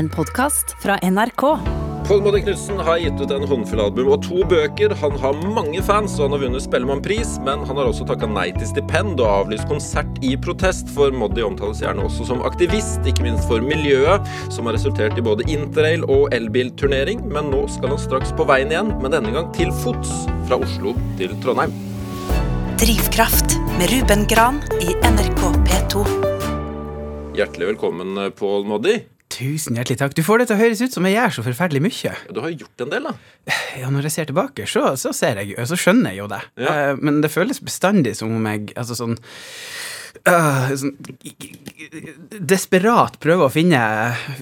[0.00, 1.42] En podkast fra NRK.
[2.08, 4.94] Pål Moddi Knutsen har gitt ut en håndfull album og to bøker.
[5.02, 8.46] Han har mange fans, og han har vunnet Spellemannpris, men han har også takka nei
[8.56, 13.28] til stipend og avlyst konsert i protest, for Moddi omtales gjerne også som aktivist, ikke
[13.28, 17.20] minst for miljøet, som har resultert i både interrail og elbilturnering.
[17.28, 20.16] Men nå skal han straks på veien igjen, men denne gang til fots
[20.48, 21.76] fra Oslo til Trondheim.
[22.80, 26.10] Drivkraft med Ruben Gran i NRK P2.
[27.36, 29.02] Hjertelig velkommen, Pål Moddi.
[29.40, 30.14] Tusen hjertelig takk.
[30.16, 32.10] Du får det til å høres ut som jeg gjør så forferdelig mye.
[32.28, 33.14] Du har jo gjort en del, da.
[33.80, 36.42] Ja, Når jeg ser tilbake, så, så, ser jeg, så skjønner jeg jo det.
[36.60, 36.74] Ja.
[36.74, 39.16] Eh, men det føles bestandig som om jeg altså sånn,
[40.28, 40.92] uh, sånn
[42.52, 43.80] Desperat prøver å finne,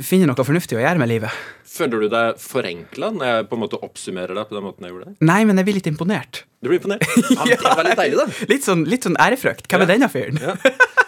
[0.02, 1.46] finne noe fornuftig å gjøre med livet.
[1.78, 4.94] Føler du deg forenkla når jeg på en måte oppsummerer deg på den måten jeg
[4.94, 5.18] gjorde det?
[5.30, 6.42] Nei, men jeg blir litt imponert.
[6.58, 7.06] Du blir imponert?
[7.48, 8.46] Ja, det var litt deilig, da.
[8.50, 9.68] Litt sånn, litt sånn ærefrykt.
[9.70, 10.40] Hvem er denne fyren?
[10.42, 10.56] Ja.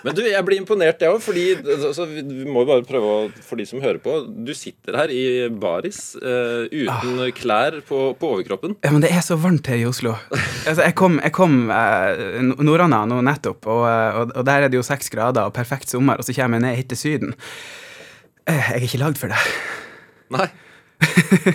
[0.01, 3.61] Men du, jeg blir imponert, jeg òg, fordi altså, vi må bare prøve å For
[3.61, 4.15] de som hører på,
[4.47, 8.79] du sitter her i baris uh, uten klær på, på overkroppen.
[8.87, 10.15] Ja, men det er så varmt her i Oslo.
[10.31, 14.73] Altså, jeg kom, jeg kom uh, Nordana nå nettopp, og, eh, og, og der er
[14.73, 17.37] det jo seks grader og perfekt sommer, og så kommer jeg ned hit til Syden.
[18.49, 19.41] Uh, Jeg er ikke lagd for det.
[20.31, 20.49] Nei.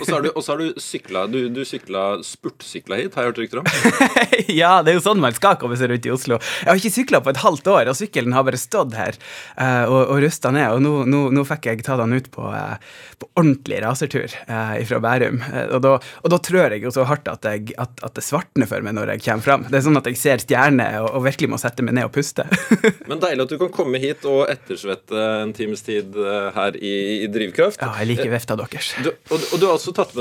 [0.00, 3.32] Og så har du, så har du sykla Du, du sykla spurtsykla hit, har jeg
[3.32, 3.70] hørt rykter om.
[4.60, 6.40] ja, det er jo sånn man skal komme seg rundt i Oslo.
[6.62, 9.16] Jeg har ikke sykla på et halvt år, og sykkelen har bare stått her
[9.58, 10.68] uh, og, og rusta ned.
[10.76, 12.76] Og nå, nå, nå fikk jeg ta den ut på, uh,
[13.20, 15.40] på ordentlig rasertur uh, fra Bærum.
[15.52, 18.24] Eh, og, da, og da trør jeg jo så hardt at, jeg, at, at det
[18.24, 19.66] svartner for meg når jeg kommer fram.
[19.70, 22.14] Det er sånn at jeg ser stjerner og, og virkelig må sette meg ned og
[22.16, 22.46] puste.
[23.10, 26.94] Men deilig at du kan komme hit og ettersvette en times tid eh, her i,
[27.24, 27.80] i Drivkraft.
[27.82, 28.92] ja, jeg liker vifta deres.
[29.04, 29.76] Du, og, og du har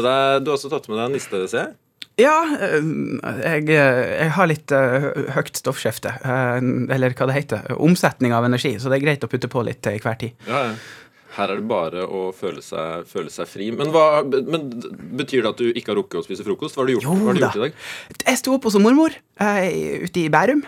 [0.06, 1.74] deg Du har også tatt med deg en niste, ser jeg.
[2.16, 2.86] Ja, eh,
[3.44, 6.14] jeg, jeg har litt eh, høyt stoffskifte.
[6.24, 7.74] eh, eller hva det heter.
[7.76, 8.78] Omsetning av energi.
[8.80, 10.38] Så det er greit å putte på litt til hver tid.
[10.48, 10.78] Ja, ja.
[11.36, 13.66] Her er det bare å føle seg, føle seg fri.
[13.76, 14.70] Men, hva, men
[15.20, 16.78] Betyr det at du ikke har rukket å spise frokost?
[16.78, 17.82] Hva har du gjort, Jo har du gjort i dag?
[18.22, 20.64] Jeg sto opp hos mormor ute i Bærum.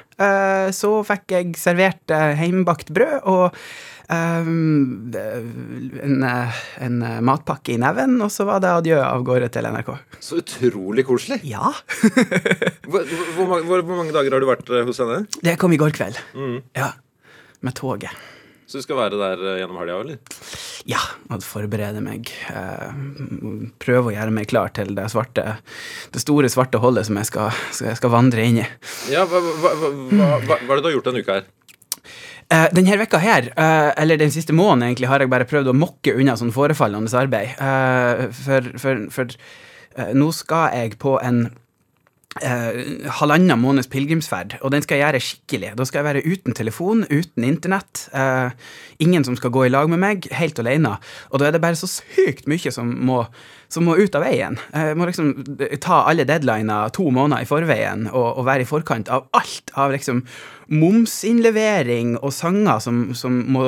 [0.75, 3.55] Så fikk jeg servert hjemmebakt brød og
[4.09, 4.47] eh,
[6.07, 9.67] en, eh, en eh, matpakke i neven, og så var det adjø av gårde til
[9.71, 9.91] NRK.
[10.23, 11.41] Så utrolig koselig.
[11.47, 11.73] Ja.
[12.87, 15.23] Hvor, hvor, hvor, mange- hvor, hvor mange dager har du vært eh, hos henne?
[15.43, 16.17] Det kom i går kveld.
[16.37, 16.57] Mm.
[16.77, 16.93] Ja.
[17.65, 18.13] Med toget.
[18.67, 20.17] Så du skal være der gjennom helga, eller?
[20.91, 20.99] Ja,
[21.31, 22.27] og forberede meg.
[23.79, 25.45] Prøve å gjøre meg klar til det svarte
[26.11, 28.65] Det store svarte hullet som jeg skal, skal, skal vandre inn i.
[29.11, 31.47] Ja, hva, hva, hva, hva, hva er det du har gjort denne uka her?
[32.47, 35.75] Uh, denne vekka her, uh, eller den siste måneden, egentlig, har jeg bare prøvd å
[35.75, 37.57] mokke unna sånn forefallende arbeid.
[37.59, 39.33] Uh, for for, for
[40.15, 41.47] nå skal jeg på en
[42.43, 45.73] uh, halvannen måneds pilegrimsferd, og den skal jeg gjøre skikkelig.
[45.77, 48.07] Da skal jeg være uten telefon, uten internett.
[48.13, 48.51] uh,
[48.99, 50.97] ingen som skal gå i lag med meg, helt alene.
[51.31, 53.23] Og da er det bare så sykt mye som må,
[53.71, 54.59] som må ut av veien.
[54.73, 55.33] Jeg må liksom
[55.83, 59.73] ta alle deadliner to måneder i forveien og, og være i forkant av alt.
[59.75, 60.23] Av liksom
[60.67, 63.63] momsinnlevering og sanger som, som må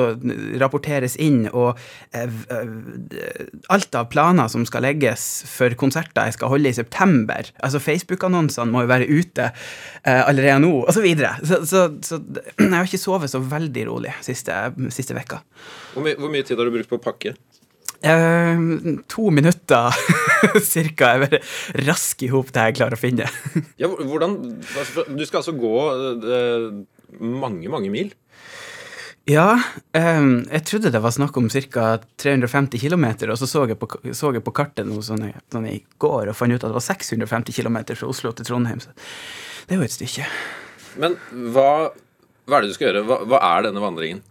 [0.60, 1.78] rapporteres inn, og
[2.16, 7.48] eh, eh, alt av planer som skal legges for konserter jeg skal holde i september.
[7.64, 11.36] Altså Facebook-annonsene må jo være ute eh, allerede nå, og så videre.
[11.40, 12.20] Så, så, så
[12.60, 14.56] jeg har ikke sovet så veldig rolig siste,
[14.92, 15.40] siste vekka.
[15.94, 17.36] Hvor, my, hvor mye tid har du brukt på å pakke?
[18.02, 18.62] Eh,
[19.12, 19.92] to minutter
[20.64, 21.12] cirka.
[21.14, 21.40] Jeg bare
[21.86, 23.28] rasker i hop det jeg klarer å finne.
[23.80, 24.38] Ja, hvordan,
[24.78, 25.74] altså, Du skal altså gå
[26.24, 26.66] eh,
[27.20, 28.14] mange, mange mil?
[29.28, 29.52] Ja,
[29.92, 31.90] eh, jeg trodde det var snakk om ca.
[32.24, 35.76] 350 km, og så så jeg på, så jeg på kartet nå sånn, sånn i
[36.00, 38.80] går og fant ut at det var 650 km fra Oslo til Trondheim.
[38.80, 38.96] Så
[39.68, 40.26] det er jo et stykke.
[41.04, 41.14] Men
[41.52, 41.92] hva,
[42.48, 43.04] hva er det du skal gjøre?
[43.06, 44.24] Hva, hva er denne vandringen?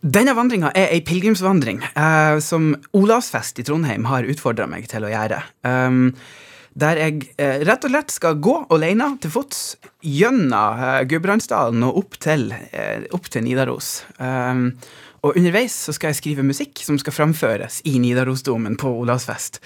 [0.00, 5.12] Denne vandringa er ei pilegrimsvandring eh, som Olavsfest i Trondheim har utfordra meg til å
[5.12, 5.42] gjøre.
[5.66, 6.10] Um,
[6.74, 9.62] der jeg eh, rett og slett skal gå alene til fots
[10.02, 14.00] gjennom eh, Gudbrandsdalen og opp til, eh, opp til Nidaros.
[14.18, 14.72] Um,
[15.24, 19.62] og underveis så skal jeg skrive musikk som skal framføres i Nidarosdomen på Olavsfest.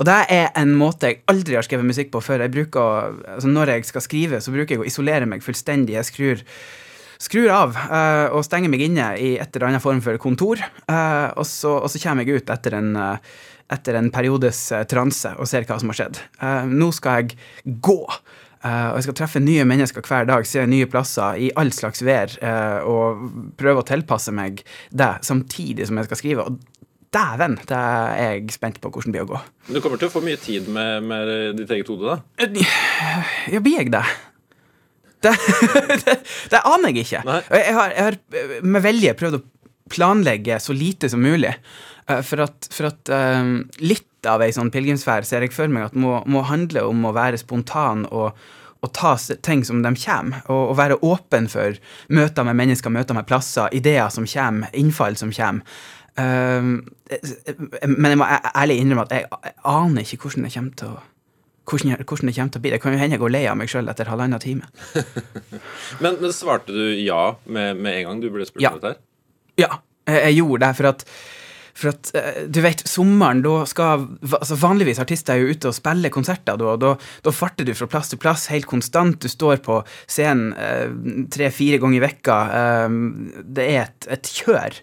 [0.00, 2.42] Og det er en måte jeg aldri har skrevet musikk på før.
[2.44, 5.94] Jeg bruker, altså Når jeg skal skrive, så bruker jeg å isolere meg fullstendig.
[5.94, 6.42] Jeg skrur
[7.22, 10.62] skrur av uh, og stenger meg inne i et eller annet form for kontor.
[10.88, 13.36] Uh, og, så, og så kommer jeg ut etter en, uh,
[13.72, 14.60] etter en periodes
[14.90, 16.20] transe og ser hva som har skjedd.
[16.70, 17.98] Nå skal jeg gå.
[18.06, 22.30] og jeg skal treffe nye mennesker hver dag, se nye plasser i all slags vær,
[22.86, 23.24] og
[23.58, 24.62] prøve å tilpasse meg
[24.94, 26.46] det samtidig som jeg skal skrive.
[26.46, 26.76] Og
[27.10, 29.42] dæven, det er jeg spent på hvordan det blir å gå.
[29.72, 32.46] Du kommer til å få mye tid med, med ditt eget hode, da?
[33.50, 34.06] Ja, blir jeg det?
[35.24, 35.32] Det,
[36.04, 36.16] det,
[36.52, 37.22] det aner jeg ikke.
[37.24, 39.44] Jeg har, jeg har med vilje prøvd å
[39.92, 41.54] planlegge så lite som mulig.
[42.06, 45.88] Eh, for at, for at um, litt av ei sånn pilegrimsferd ser jeg for meg
[45.88, 48.38] at må, må handle om å være spontan og,
[48.82, 49.14] og ta
[49.46, 51.78] ting som de kommer, og, og være åpen for
[52.14, 55.78] møter med mennesker, møter med plasser, ideer som kommer, innfall som kommer.
[56.16, 56.78] Um,
[57.84, 58.26] men jeg må
[58.56, 61.02] ærlig innrømme at jeg, jeg aner ikke hvordan det kommer til å
[61.66, 62.72] hvordan, jeg, hvordan det kommer til å bli.
[62.74, 64.68] Det kan jo hende jeg går lei av meg sjøl etter halvannen time.
[66.02, 68.74] Men, men svarte du ja med, med en gang du ble spurt Ja.
[68.76, 69.00] om dette?
[69.60, 71.04] Ja, jeg, gjorde det, for at,
[71.76, 74.04] for at eh, du vet, sommeren, da skal
[74.36, 76.92] altså Vanligvis artister er jo ute og spiller konserter, da, og da,
[77.24, 79.18] da farter du fra plass til plass helt konstant.
[79.24, 80.92] Du står på scenen eh,
[81.32, 82.38] tre-fire ganger i vekka.
[82.60, 83.00] Eh,
[83.58, 84.78] det er et, et kjør.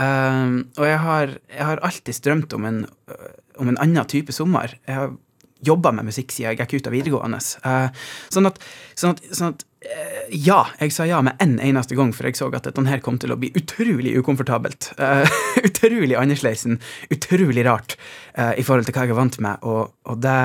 [0.00, 3.26] Eh, og jeg har, jeg har alltid drømt om en, øh,
[3.60, 4.76] om en annen type sommer.
[4.86, 5.16] Jeg har
[5.66, 7.40] jobba med musikk siden jeg gikk ut av videregående.
[7.68, 8.60] Eh, sånn at,
[8.98, 12.38] sånn at, sånn at eh, ja, jeg sa ja med en eneste gang, for jeg
[12.38, 14.92] så at dette her kom til å bli utrolig ukomfortabelt.
[14.98, 16.80] Eh, utrolig annerledesen,
[17.12, 17.96] utrolig rart
[18.38, 20.36] uh, i forhold til hva jeg er vant med, og, og det,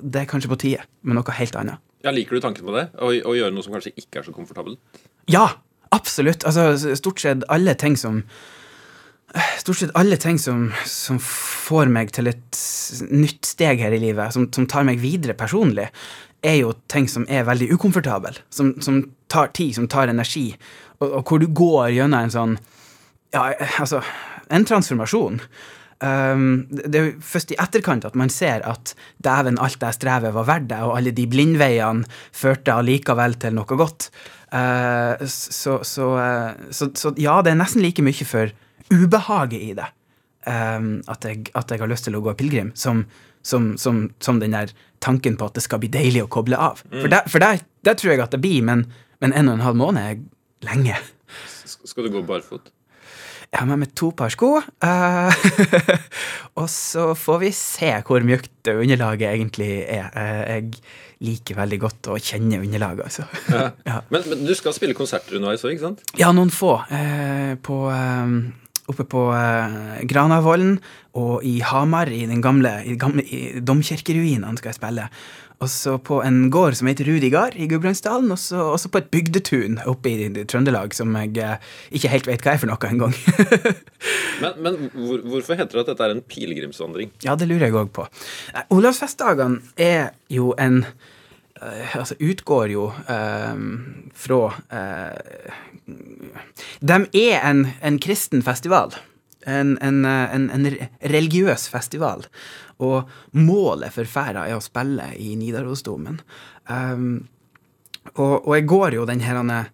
[0.00, 1.82] det er kanskje på tide med noe helt annet.
[2.00, 2.86] Ja, Liker du tanken på det?
[2.96, 4.80] Å, å gjøre noe som kanskje ikke er så komfortabelt?
[5.28, 5.50] Ja,
[5.92, 6.46] absolutt.
[6.48, 8.22] Altså, stort sett alle ting som
[9.60, 12.60] Stort sett alle ting som, som får meg til et
[13.10, 15.86] nytt steg her i livet, som, som tar meg videre personlig,
[16.42, 18.34] er jo ting som er veldig ukomfortable.
[18.50, 20.48] Som, som tar tid, som tar energi.
[20.98, 22.58] Og, og hvor du går gjennom en sånn
[23.30, 24.00] Ja, altså
[24.50, 25.38] En transformasjon.
[26.00, 30.32] Um, det er jo først i etterkant at man ser at dæven, alt det strevet
[30.34, 34.08] var verdt det, og alle de blindveiene førte allikevel til noe godt.
[34.50, 38.50] Uh, så, så, uh, så, så ja, det er nesten like mye for
[38.90, 39.88] ubehaget i det
[40.46, 43.04] um, at, jeg, at jeg har lyst til å gå pilegrim, som,
[43.42, 46.82] som, som, som den der tanken på at det skal bli deilig å koble av.
[46.90, 48.88] For, der, for der, der tror jeg at det blir, men,
[49.24, 50.20] men en og en halv måned er
[50.66, 51.00] lenge.
[51.64, 52.72] Skal du gå barfot?
[53.50, 54.60] Jeg har med meg to par sko.
[54.78, 55.32] Uh,
[56.60, 60.06] og så får vi se hvor mjukt underlaget egentlig er.
[60.14, 60.68] Uh, jeg
[61.26, 63.26] liker veldig godt å kjenne underlaget, altså.
[63.50, 63.98] Ja.
[64.12, 66.06] Men, men du skal spille konserter underveis òg, ikke sant?
[66.16, 66.78] Ja, noen få.
[66.94, 67.82] Uh, på,
[68.90, 70.78] oppe på eh, Granavolden
[71.18, 75.06] og i Hamar, i den gamle, i gamle i domkirkeruinene, skal jeg spille.
[75.60, 79.10] Og så på en gård som heter Rudi gard i Gudbrandsdalen, og så på et
[79.12, 83.16] bygdetun oppe i Trøndelag som jeg eh, ikke helt vet hva er for noe engang.
[84.40, 87.10] Men, men hvor, hvorfor heter det at dette er en pilegrimsvandring?
[87.20, 88.06] Ja, det lurer jeg òg på.
[88.54, 91.10] Nei, Olavsfestdagene er jo en eh,
[91.60, 93.64] Altså utgår jo eh,
[94.16, 94.40] fra
[94.72, 95.58] eh,
[96.80, 98.94] De er en, en kristen festival.
[99.44, 100.70] En, en, eh, en, en
[101.12, 102.24] religiøs festival.
[102.80, 106.20] Og målet for ferda er å spille i Nidarosdomen.
[106.70, 107.28] Um,
[108.14, 109.68] og, og jeg går jo den her eh,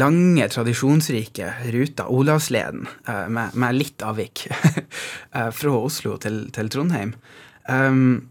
[0.00, 7.14] lange, tradisjonsrike ruta, Olavsleden, uh, med, med litt avvik, uh, fra Oslo til, til Trondheim.
[7.70, 8.30] Um,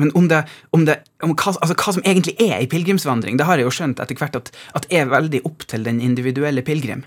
[0.00, 0.42] men om, det,
[0.74, 3.74] om, det, om hva, altså hva som egentlig er ei pilegrimsvandring, det har jeg jo
[3.76, 7.04] skjønt etter hvert at, at er veldig opp til den individuelle pilegrim.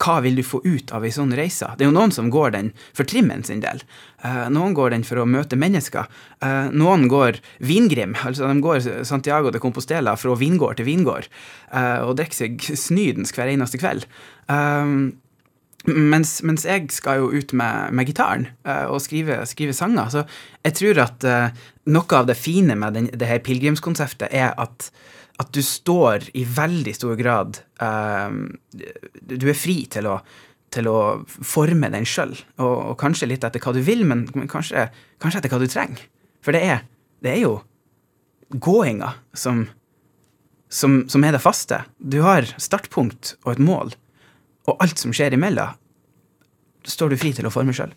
[0.00, 1.68] Hva vil du få ut av ei sånn reise?
[1.76, 3.82] Det er jo noen som går den for trimmen sin del.
[4.24, 6.08] Eh, noen går den for å møte mennesker.
[6.44, 12.00] Eh, noen går vingrim, altså de går Santiago de Compostela fra vingård til vingård eh,
[12.04, 14.08] og drikker seg snydens hver eneste kveld.
[14.48, 15.14] Um,
[15.90, 20.08] mens, mens jeg skal jo ut med, med gitaren uh, og skrive, skrive sanger.
[20.12, 20.24] Så
[20.64, 24.88] jeg tror at uh, noe av det fine med den, det her pilegrimskonseptet er at,
[25.42, 28.32] at du står i veldig stor grad uh,
[29.20, 30.18] Du er fri til å,
[30.74, 34.50] til å forme den sjøl, og, og kanskje litt etter hva du vil, men, men
[34.50, 34.88] kanskje,
[35.22, 36.04] kanskje etter hva du trenger.
[36.44, 36.84] For det er,
[37.24, 37.58] det er jo
[38.54, 39.66] gåinga som,
[40.68, 41.82] som, som er det faste.
[41.98, 43.94] Du har startpunkt og et mål
[44.70, 45.76] og alt som skjer imellom,
[46.84, 47.92] står du fri til å forme sjøl.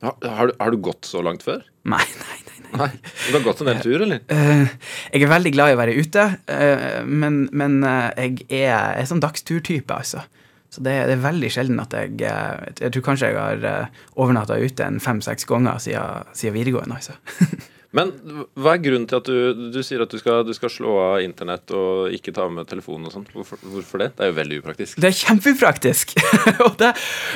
[0.00, 1.60] Har, har, du, har du gått så langt før?
[1.88, 2.56] Nei, nei, nei.
[2.56, 2.60] nei.
[2.80, 2.90] Nei.
[3.02, 4.20] Du har gått en del tur, eller?
[4.30, 4.68] Eh,
[5.12, 9.08] jeg er veldig glad i å være ute, eh, men, men eh, jeg er, er
[9.10, 10.22] sånn dagsturtype, altså.
[10.70, 14.60] Så det, det er veldig sjelden at jeg eh, Jeg tror kanskje jeg har overnatta
[14.62, 17.18] ute en fem-seks ganger siden, siden videregående, altså.
[17.96, 18.12] Men
[18.54, 21.24] hva er grunnen til at du, du sier at du skal, du skal slå av
[21.24, 23.24] internett og ikke ta med telefonen og sånn?
[23.34, 24.12] Hvorfor, hvorfor det?
[24.18, 25.00] Det er jo veldig upraktisk.
[25.02, 26.14] Det er kjempeupraktisk.
[26.82, 26.92] det,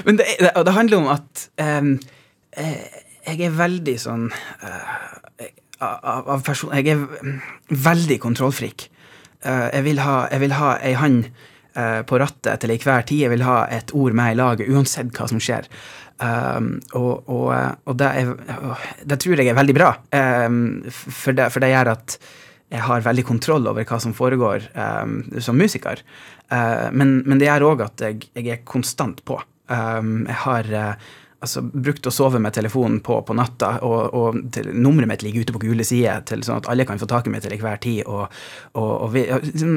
[0.06, 1.90] men det, det, det handler om at eh,
[3.24, 4.94] jeg er veldig sånn uh,
[5.82, 8.86] av, av person, Jeg er veldig kontrollfrik.
[9.42, 11.26] Uh, jeg, vil ha, jeg vil ha hand
[12.06, 13.24] på rattet til enhver tid.
[13.24, 15.66] Jeg vil ha et ord med i laget, uansett hva som skjer.
[16.22, 17.48] Um, og og,
[17.90, 18.28] og det, er,
[19.02, 19.88] det tror jeg er veldig bra,
[20.46, 20.60] um,
[20.92, 22.16] for, det, for det gjør at
[22.74, 26.00] jeg har veldig kontroll over hva som foregår um, som musiker.
[26.52, 29.40] Uh, men, men det gjør òg at jeg, jeg er konstant på.
[29.68, 31.12] Jeg har uh,
[31.44, 35.44] altså, brukt å sove med telefonen på på natta, og, og til, nummeret mitt ligger
[35.44, 38.02] ute på gule sider, sånn at alle kan få tak i meg til enhver tid.
[38.06, 38.26] Og,
[38.80, 39.76] og, vi, liksom,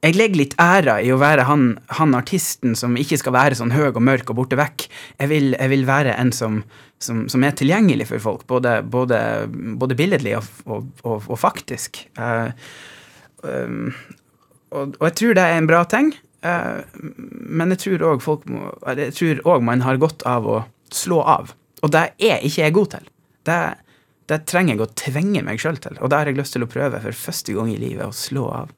[0.00, 3.74] jeg legger litt æra i å være han, han artisten som ikke skal være sånn
[3.74, 4.86] høy og mørk og borte vekk.
[5.20, 6.62] Jeg vil, jeg vil være en som,
[7.04, 9.20] som, som, er tilgjengelig for folk, både, både,
[9.80, 12.00] både billedlig og, og faktisk.
[12.16, 12.48] Uh,
[13.44, 13.92] um,
[14.72, 16.14] og, og, jeg tror det er en bra ting.
[16.40, 18.24] Uh, men jeg tror òg
[18.96, 20.58] Jeg tror òg man har godt av å
[20.96, 21.52] slå av.
[21.84, 23.08] Og det er ikke jeg god til.
[23.44, 23.60] Det,
[24.32, 26.00] det trenger jeg å tvinge meg sjøl til.
[26.00, 28.48] Og det har jeg lyst til å prøve for første gang i livet, å slå
[28.64, 28.76] av.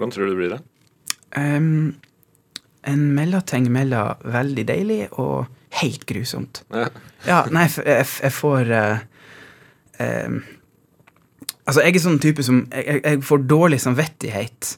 [0.00, 0.60] Hvordan tror du det blir det?
[1.36, 1.96] Um,
[2.88, 5.50] en mellomting mellom veldig deilig og
[5.82, 6.62] helt grusomt.
[6.72, 6.86] Ja,
[7.26, 9.04] ja nei, jeg, jeg får uh,
[10.00, 10.40] um,
[11.68, 14.72] Altså, jeg er sånn type som Jeg, jeg får dårlig samvittighet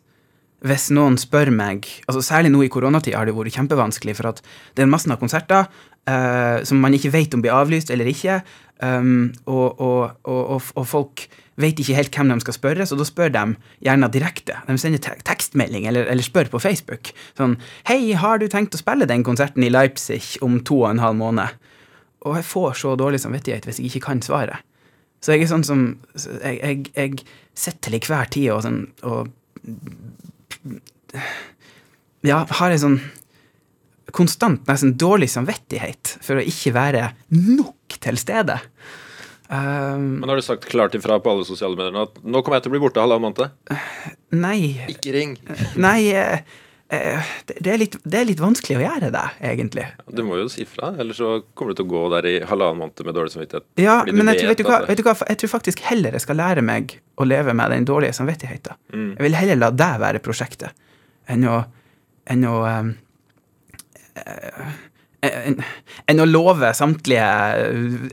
[0.63, 4.43] hvis noen spør meg altså Særlig nå i koronatida har det vært kjempevanskelig, for at
[4.77, 5.67] det er masse av konserter
[6.09, 8.41] uh, som man ikke vet om blir avlyst eller ikke,
[8.83, 11.27] um, og, og, og, og, folk
[11.61, 13.45] vet ikke helt hvem de skal spørre, så da spør de
[13.85, 14.57] gjerne direkte.
[14.67, 17.13] De sender te tekstmelding eller, eller, spør på Facebook.
[17.39, 21.05] Sånn 'Hei, har du tenkt å spille den konserten i Leipzig om to og en
[21.05, 21.61] halv måned?'
[22.23, 24.63] Og jeg får så dårlig samvittighet hvis jeg ikke kan svaret.
[25.23, 25.81] Så jeg er sånn som
[26.15, 29.29] Jeg, jeg, jeg sitter til hver tid og sånn og
[32.23, 32.99] Ja, har en sånn
[34.13, 38.59] konstant, nesten dårlig samvittighet for å ikke være nok til stede.
[39.53, 42.67] Um, Men har du sagt klart ifra på alle sosiale medier at nå kommer jeg
[42.67, 43.81] til å bli borte halvannen måned?
[44.33, 44.59] Nei.
[44.89, 45.35] Ikke ring.
[45.77, 46.41] Nei, uh,
[46.93, 49.87] det, er litt, det, er litt, vanskelig å gjøre det, egentlig.
[50.13, 52.83] Du må jo si fra, ellers så kommer du til å gå der i halvannen
[52.83, 53.69] måned med dårlig samvittighet.
[53.81, 56.41] Ja, men jeg, vet, du hva, vet, du hva, jeg tror faktisk heller jeg skal
[56.43, 58.77] lære meg å leve med den dårlige samvittigheten.
[58.93, 59.11] Mm.
[59.15, 60.77] Jeg vil heller la det være prosjektet
[61.33, 61.59] enn å,
[62.29, 62.95] enn å um,
[65.23, 65.61] enn,
[66.11, 67.27] enn å love samtlige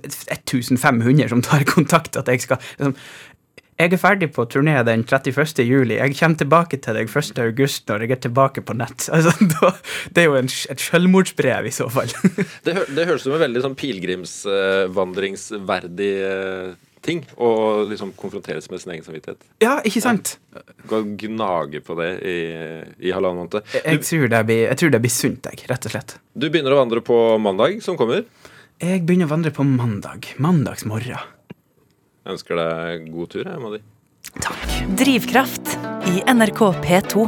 [0.06, 2.96] 1500 som tar kontakt, at jeg skal liksom,
[3.80, 5.64] jeg er ferdig på turné den 31.
[5.64, 5.96] juli.
[5.96, 7.40] Jeg kommer tilbake til deg 1.
[7.46, 9.00] august når jeg er tilbake på nett.
[9.20, 9.70] Altså, da,
[10.16, 12.10] det er jo en, et selvmordsbrev i så fall.
[12.66, 16.70] det, hø det høres ut som en veldig sånn pilegrimsvandringsverdig uh,
[17.04, 17.50] ting å
[17.90, 19.42] liksom konfronteres med sin egen samvittighet.
[19.64, 20.26] Ja, ikke sant?
[20.88, 22.38] Gå og gnage på det i,
[23.08, 23.60] i halvannen måned.
[23.76, 26.10] Jeg, jeg, tror det blir, jeg tror det blir sunt, jeg, rett og slett.
[26.36, 28.20] Du begynner å vandre på mandag, som kommer?
[28.80, 30.20] Jeg begynner å vandre på mandag.
[30.40, 31.39] Mandagsmorgen.
[32.30, 33.78] Jeg ønsker deg god tur, jeg, Madi.
[34.38, 34.74] Takk.
[35.00, 35.72] Drivkraft
[36.12, 37.24] i NRK P2.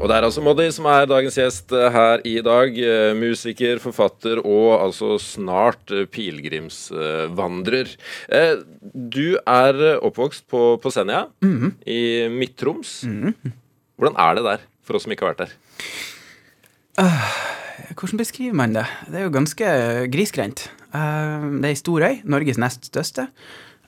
[0.00, 2.74] Og det er altså Moddi som er dagens gjest eh, her i dag.
[2.74, 7.94] Eh, musiker, forfatter og altså snart eh, pilegrimsvandrer.
[8.90, 11.72] Du er oppvokst på, på Senja mm -hmm.
[11.86, 13.04] i Midt-Troms.
[13.06, 13.50] Mm -hmm.
[13.96, 15.54] Hvordan er det der, for oss som ikke har vært der?
[16.98, 18.86] Uh, hvordan beskriver man det?
[19.06, 19.64] Det er jo ganske
[20.10, 20.70] grisgrendt.
[20.94, 23.28] Uh, det er ei stor øy, Norges nest største,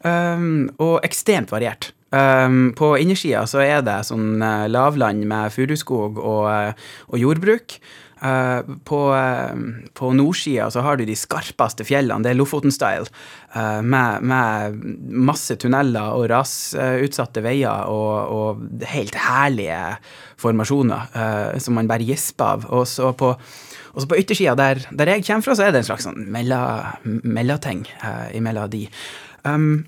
[0.03, 1.93] um, og ekstremt variert.
[2.15, 7.81] Um, på innersida så er det sånn uh, lavland med furuskog og, uh, og jordbruk.
[8.17, 8.99] Uh, på,
[9.99, 13.11] på nordsida så har du de skarpeste fjellene, det er Lofoten-style,
[13.85, 14.79] med, med,
[15.29, 19.99] masse tunneler og rasutsatte veier og, og, helt herlige
[20.41, 22.67] formasjoner som man bare gisper av.
[22.73, 23.35] Og så på,
[23.97, 27.87] også på yttersida, der, der, jeg kommer fra, så er det en slags sånn mellomting
[28.37, 28.83] imellom de.
[29.47, 29.87] Um,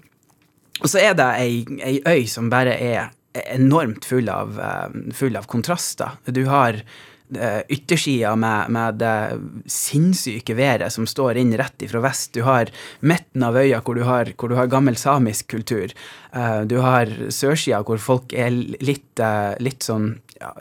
[0.79, 3.11] og så er det ei, ei øy som bare er
[3.55, 6.19] enormt full av, uh, full av kontraster.
[6.25, 12.33] Du har uh, yttersida med, med, det sinnssyke været som står inn rett ifra vest.
[12.37, 15.95] Du har midten av øya hvor du har, hvor du har gammel samisk kultur.
[16.35, 19.27] Uh, du har sørsida hvor folk er litt,
[19.63, 20.53] litt sånn ja,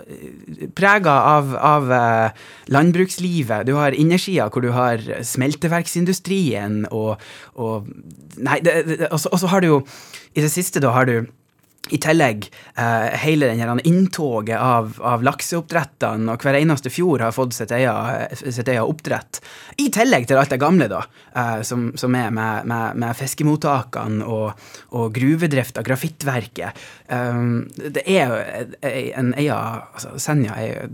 [0.78, 1.92] prega av, av
[2.74, 3.68] landbrukslivet.
[3.68, 7.18] Du har innersida hvor du har smelteverksindustrien og,
[7.56, 7.90] og
[8.38, 8.60] Nei,
[9.10, 9.78] og så har du jo
[10.38, 11.26] I det siste da har du
[11.94, 17.56] i tillegg eh, hele den inntoget av, av lakseoppdrettene, og hver eneste fjord har fått
[17.58, 19.42] sitt eget oppdrett.
[19.82, 21.04] I tillegg til alt det gamle, da,
[21.34, 26.86] eh, som, som, er med, med, med fiskemottakene og, og gruvedrifta, grafittverket.
[27.08, 28.34] Um, det er
[29.16, 29.58] en eia
[29.94, 30.90] altså Senja er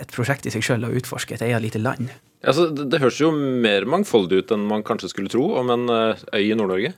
[0.00, 2.12] et prosjekt i seg sjøl å utforske et eia lite land.
[2.44, 5.88] Altså, det, det høres jo mer mangfoldig ut enn man kanskje skulle tro om en
[5.92, 6.92] eh, øy i Nord-Norge?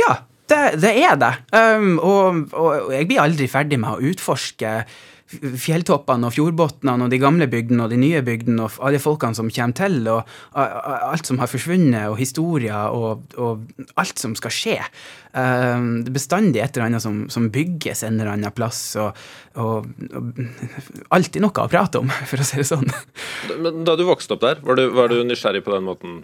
[0.00, 0.12] Ja,
[0.48, 1.34] det, det er det.
[1.52, 4.80] Um, og, og, jeg blir aldri ferdig med å utforske
[5.28, 9.50] fjelltoppene og fjordbunnene og de gamle bygdene og de nye bygdene og alle folkene som
[9.52, 10.22] kommer til, og
[10.56, 14.78] alt som har forsvunnet, og historier og, og alt som skal skje.
[15.38, 19.16] Uh, det er bestandig et eller annet som, som, bygges en eller annen plass, og,
[19.60, 19.86] og,
[20.18, 20.40] og,
[21.14, 22.88] alltid noe å prate om, for å si det sånn.
[23.62, 26.20] Men da du vokste opp der, var du, var du nysgjerrig på den måten?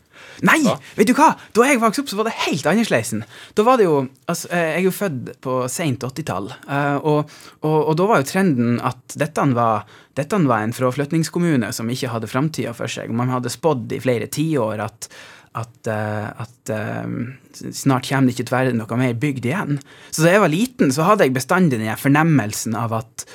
[0.46, 0.60] Nei!
[0.64, 0.76] Da?
[0.98, 1.32] Vet du hva?
[1.56, 3.14] Da jeg vokste opp, så var det helt annerledes.
[3.54, 3.98] Da var det jo
[4.30, 7.36] altså, Jeg er jo født på seint 80-tall, uh, og,
[7.68, 9.86] og da var jo trenden at dette var,
[10.18, 13.12] dette var en fraflytningskommune som ikke hadde framtida for seg.
[13.14, 15.08] Man hadde spådd i flere tiår at,
[15.54, 19.80] at, uh, at uh, snart kommer det ikke til å være noe mer bygd igjen.
[20.10, 23.26] Så da jeg var liten, så hadde jeg bestandig den fornemmelsen av at,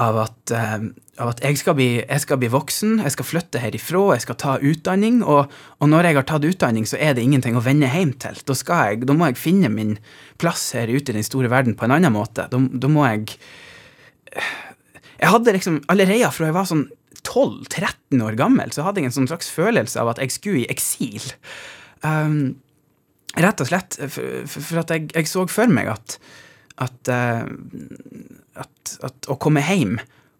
[0.00, 0.86] av at, uh,
[1.20, 4.40] av at jeg, skal bli, jeg, skal bli, voksen, jeg skal flytte herifra, jeg skal
[4.40, 5.20] ta utdanning.
[5.20, 8.40] Og, og, når jeg har tatt utdanning, så er det ingenting å vende hjem til.
[8.48, 9.98] Da, jeg, da må jeg finne min
[10.40, 12.48] plass her ute i den store verden på en annen måte.
[12.48, 13.36] Da, da må jeg
[15.22, 16.86] jeg hadde liksom allerede fra jeg var sånn
[17.28, 20.70] 12-13 år gammel, så hadde jeg en sånn slags følelse av at jeg skulle i
[20.72, 21.32] eksil.
[22.02, 22.56] Um,
[23.38, 26.18] rett og slett for, for at jeg, jeg, så for meg at
[26.80, 27.46] at, uh,
[28.58, 29.98] at, at å komme hjem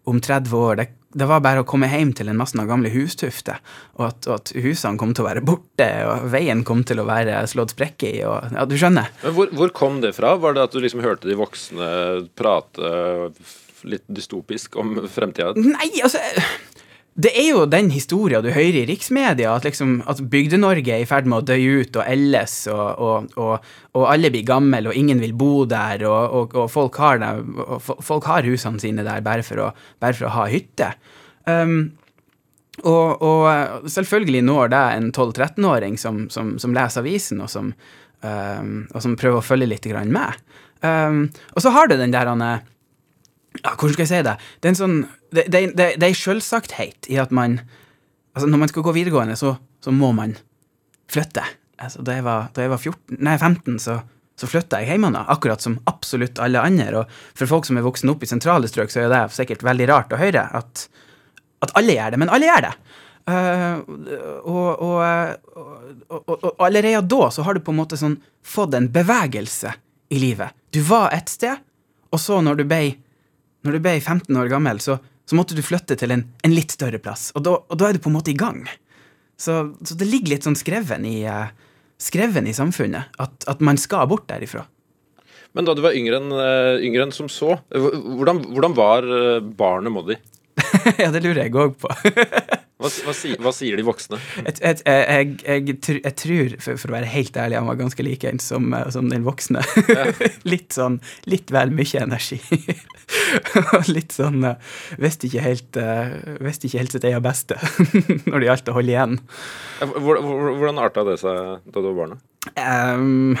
[0.09, 3.61] om 30 år, det, det, var bare å komme hjem til en masse gamle hustufter,
[3.95, 7.07] og at, og at, husene kom til å være borte, og veien kom til å
[7.07, 9.13] være slått sprekker i, og ja, du skjønner.
[9.23, 10.35] Men hvor, hvor, kom det fra?
[10.41, 11.89] Var det at du liksom hørte de voksne
[12.35, 12.91] prate
[13.87, 15.55] litt dystopisk om fremtida?
[15.59, 16.19] Nei, altså
[17.13, 21.09] det er jo den historia du hører i riksmedia, at, liksom, at Bygde-Norge er i
[21.09, 24.97] ferd med å dø ut og elles, og, og, og, og, alle blir gamle, og
[24.97, 27.33] ingen vil bo der, og, folk, har det,
[27.85, 29.67] folk, har husene sine der bare for å,
[30.01, 30.89] bare for å ha hytte.
[31.45, 31.93] Um,
[32.81, 37.69] og, selvfølgelig når det en 12-13-åring som, som, som, leser avisen, og som,
[38.25, 40.41] um, som prøver å følge litt med.
[40.81, 42.41] Um, og så har du den der han
[43.61, 44.33] ja, Hvordan skal jeg si det?
[44.59, 44.97] Det er en sånn
[45.33, 47.59] Det, det, det, det er en selvsagthet i at man
[48.33, 50.31] Altså, når man skal gå videregående, så, så må man
[51.13, 51.43] flytte.
[51.77, 53.99] Altså, da jeg var, da jeg var 14, nei, 15, så,
[54.39, 57.03] så flytta jeg hjemmefra, akkurat som absolutt alle andre.
[57.03, 59.89] Og for folk som er voksen opp i sentrale strøk, så er det sikkert veldig
[59.91, 60.87] rart å høre at,
[61.61, 62.21] at alle gjør det.
[62.23, 62.73] Men alle gjør det.
[63.23, 63.77] Uh,
[64.43, 65.53] og, og,
[66.11, 69.71] og, og, allerede da så har du på en måte sånn fått en bevegelse
[70.11, 70.57] i livet.
[70.75, 71.61] Du var et sted,
[72.11, 72.81] og så når du ble
[73.63, 76.75] når du ble 15 år gammel, så, så måtte du flytte til en, en litt
[76.75, 77.31] større plass.
[77.37, 78.63] Og da, og da, er du på en måte i gang.
[79.39, 81.49] Så, så det ligger litt sånn skreven i, uh,
[82.01, 84.65] skreven i samfunnet at, at, man skal bort derifra.
[85.53, 89.09] Men da du var yngre enn, uh, yngre enn som så, hvordan, hvordan var
[89.57, 90.19] barnet Moddi?
[91.01, 91.89] ja, det lurer jeg òg på.
[92.83, 93.13] Hva, hva,
[93.45, 94.17] hva, sier de voksne?
[94.43, 98.03] Et, et, jeg, jeg, jeg, tror, for, for, å være helt ærlig, han var ganske
[98.03, 99.63] likeens som, som den voksne.
[99.87, 100.09] Ja.
[100.53, 102.41] litt sånn Litt vel mye energi.
[103.95, 104.43] litt sånn
[104.99, 105.79] Visste ikke helt,
[106.43, 107.57] visste ikke helt sitt eget beste
[108.27, 109.17] når det gjaldt å holde igjen.
[109.79, 112.21] Hvordan arta det seg da du var barn?
[112.59, 113.37] Um,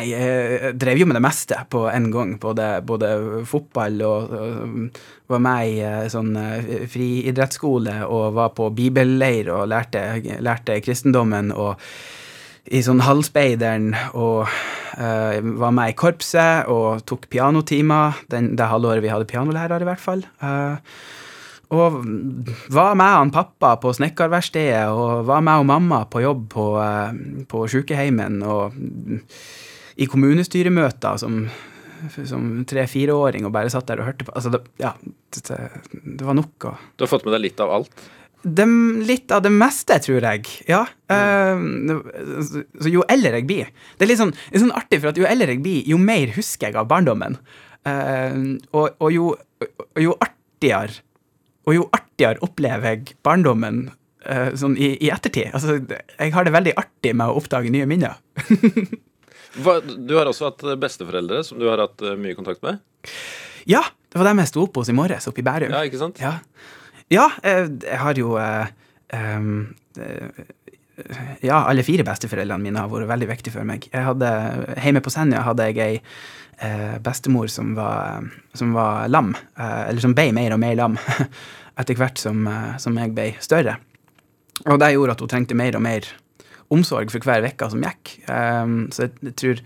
[0.00, 2.38] jeg drev jo med det meste på en gang.
[2.40, 3.10] Både, både
[3.48, 9.68] fotball og, og, var med i eh, sånn eh, friidrettsskole og var på bibelleir og
[9.72, 10.02] lærte,
[10.40, 11.52] lærte kristendommen.
[11.52, 11.80] og
[12.70, 19.10] i sånn Halvspeideren og uh, var med i korpset og tok pianotimer det halvåret vi
[19.10, 20.22] hadde pianolærer, i hvert fall.
[20.38, 20.78] Uh,
[21.72, 22.02] og
[22.70, 27.44] var med han pappa på snekkerverkstedet og var med og mamma på jobb på, uh,
[27.50, 28.42] på sykeheimen.
[28.46, 28.78] Og
[30.00, 31.44] i kommunestyremøter som,
[32.28, 34.34] som tre-fireåring og bare satt der og hørte på.
[34.38, 34.94] Altså, det, ja,
[35.36, 35.60] det,
[35.92, 38.04] det var nok å Du har fått med deg litt av alt?
[38.42, 38.64] De,
[39.06, 40.48] litt av det meste, tror jeg.
[40.66, 40.82] Ja.
[41.12, 41.92] Mm.
[41.92, 45.20] Uh, så jo eldre jeg blir Det er litt sånn, er sånn artig, for at
[45.20, 47.38] jo eldre jeg blir, jo mer husker jeg av barndommen.
[47.86, 49.30] Uh, og, og, jo,
[49.62, 51.00] og, jo, artigere
[51.66, 53.84] Og jo artigere opplever jeg barndommen
[54.26, 55.52] uh, sånn i, i, ettertid.
[55.54, 55.78] Altså,
[56.18, 58.18] jeg har det veldig artig med å oppdage nye minner.
[59.60, 62.80] Hva, du har også hatt besteforeldre som du har hatt uh, mye kontakt med?
[63.68, 65.74] Ja, det var dem jeg sto opp hos i morges, oppe i Bærum.
[65.74, 66.20] Ja, ikke sant?
[66.22, 66.38] Ja,
[67.12, 68.70] ja jeg, jeg, har jo uh,
[69.12, 69.52] um,
[71.44, 73.88] Ja, alle fire besteforeldrene mine har vært veldig viktige for meg.
[73.92, 74.30] Jeg hadde,
[74.80, 75.94] Hjemme på Senja hadde jeg ei
[76.62, 80.98] eh, bestemor som var, som var lam, eller som ble mer og mer lam
[81.80, 82.44] etter hvert som,
[82.78, 83.78] som jeg ble større.
[84.68, 86.06] Og det gjorde at hun trengte mer og mer
[86.72, 88.16] omsorg for hver uke som gikk.
[88.28, 89.64] Um, så jeg, jeg tror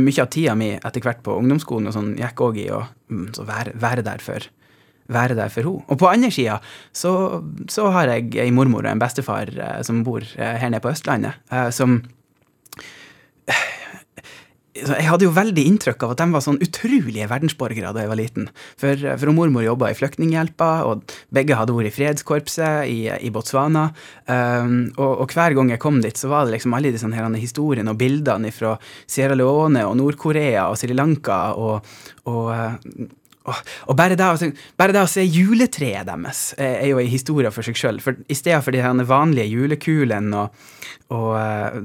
[0.00, 3.26] mye av tida mi etter hvert på ungdomsskolen og sånn gikk òg i å um,
[3.44, 4.50] være, være, der for
[5.12, 5.84] være der for henne.
[5.92, 6.58] Og på andre sida
[6.96, 10.82] så, så, har jeg ei mormor og en bestefar uh, som bor uh, her nede
[10.84, 12.00] på Østlandet, uh, som
[14.74, 18.18] jeg hadde jo veldig inntrykk av at de var sånn utrolige verdensborgere da jeg var
[18.18, 18.48] liten.
[18.80, 23.86] For, for mormor jobba i Flyktninghjelpa, og begge hadde vært i fredskorpset i, i Botswana.
[24.26, 27.38] Um, og, og, hver gang jeg kom dit, så var det liksom alle disse her
[27.38, 28.74] historiene og bildene fra
[29.06, 31.94] Sierra Leone og Nord-Korea og Sri Lanka og,
[32.30, 32.50] og
[33.44, 34.48] og bare det,
[34.80, 38.00] bare det, å se juletreet deres er jo en historie for seg sjøl.
[38.00, 40.62] I stedet for de vanlige julekulene og,
[41.12, 41.76] og uh,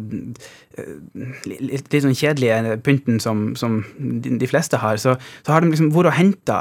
[1.50, 5.74] litt, litt sånn kjedelige pynten som, som de, de, fleste har, så, så har de
[5.74, 6.60] liksom vært og henta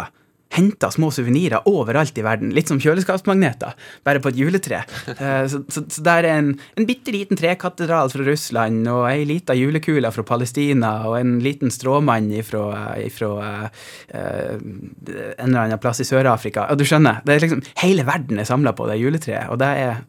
[0.55, 2.53] henta små suvenirer overalt i verden.
[2.57, 4.85] Litt som kjøleskapsmagneter, bare på et juletre.
[5.19, 9.25] Eh, så, så, så der er en, en bitte liten trekatedral fra Russland, og ei
[9.27, 12.93] lita julekule fra Palestina, og en liten stråmann fra uh,
[13.25, 13.67] uh,
[14.15, 16.69] en eller annen plass i Sør-Afrika.
[16.71, 19.73] Og du skjønner, det er liksom, hele verden er samla på det juletreet, og det
[19.83, 20.03] er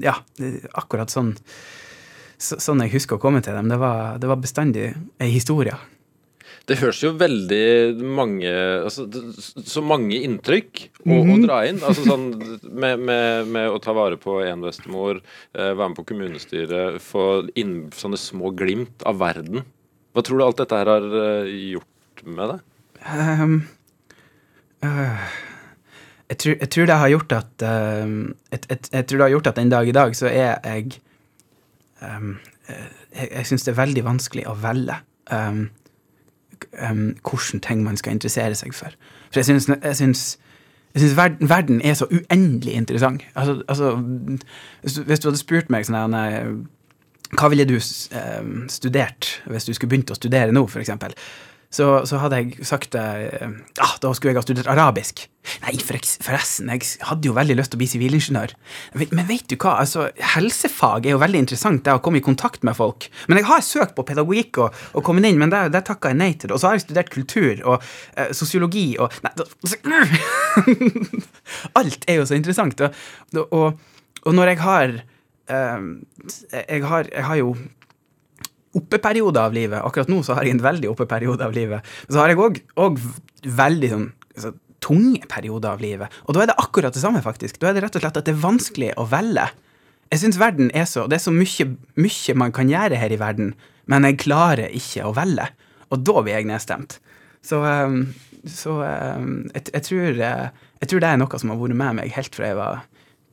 [0.00, 0.16] ja,
[0.80, 1.34] akkurat sånn
[2.44, 3.68] sånn jeg husker å komme til dem.
[3.70, 4.90] Det var, det var bestandig
[5.22, 5.76] ei historie.
[6.64, 9.04] Det høres jo veldig mange altså,
[9.60, 11.32] Så mange inntrykk å, mm -hmm.
[11.34, 11.80] å dra inn.
[11.84, 12.26] Altså sånn
[12.62, 15.20] med, med, med, å ta vare på én bestemor,
[15.52, 19.64] eh, være med på kommunestyret, få inn sånne små glimt av verden.
[20.14, 22.60] Hva tror du alt dette her har uh, gjort med deg?
[23.04, 23.54] Um,
[24.84, 25.20] uh,
[26.30, 28.08] jeg, tror, jeg, tror, det har gjort at uh,
[28.52, 31.00] jeg, jeg, jeg, tror det har gjort at en dag i dag så er jeg
[32.00, 34.96] um, Jeg, jeg syns det er veldig vanskelig å velge.
[35.28, 35.68] Um,
[36.90, 38.94] um, hvordan ting man skal interessere seg for.
[39.30, 40.24] For jeg syns, jeg syns,
[40.94, 43.22] jeg syns verden, verden, er så uendelig interessant.
[43.34, 43.94] Altså, altså,
[44.82, 46.14] hvis du hadde spurt meg sånn
[47.34, 51.16] Hva ville du um, studert hvis du skulle begynt å studere nå, f.eks.?
[51.74, 53.48] Så, så, hadde jeg sagt eh,
[53.82, 55.24] ah, da skulle jeg ha studert arabisk.
[55.64, 58.54] Nei, forresten, jeg hadde jo veldig lyst til å bli sivilingeniør.
[59.10, 62.64] Men vet du hva, altså, helsefag er jo veldig interessant, det å komme i kontakt
[62.66, 63.08] med folk.
[63.28, 66.20] Men jeg har søkt på pedagogikk og, og kommet inn, men det, det takka jeg
[66.22, 66.54] nei til.
[66.54, 67.76] Og så har jeg studert kultur og
[68.14, 69.44] eh, sosiologi og Nei, da,
[71.80, 72.80] Alt er jo så interessant.
[72.86, 73.80] Og, og,
[74.24, 74.98] og når jeg har
[75.50, 75.88] eh,
[76.62, 77.56] jeg har, jeg har jo
[78.78, 79.80] oppeperiode av livet.
[79.84, 81.94] Akkurat nå så har jeg en veldig oppeperiode av livet.
[82.08, 83.00] Så har jeg òg
[83.44, 84.06] veldig sånn
[84.40, 84.52] så,
[84.84, 86.12] tunge perioder av livet.
[86.26, 87.60] Og da er det akkurat det samme, faktisk.
[87.60, 89.46] Da er det rett og slett at det er vanskelig å velge.
[90.12, 93.20] Jeg syns verden er så Det er så mye, mye man kan gjøre her i
[93.20, 93.54] verden,
[93.90, 95.48] men jeg klarer ikke å velge.
[95.92, 96.98] Og da blir jeg nedstemt.
[97.44, 98.06] Så, ehm,
[98.48, 100.46] så ehm, jeg, jeg, tror, eh,
[100.80, 102.84] jeg, tror, det er noe som har vært med meg helt fra jeg var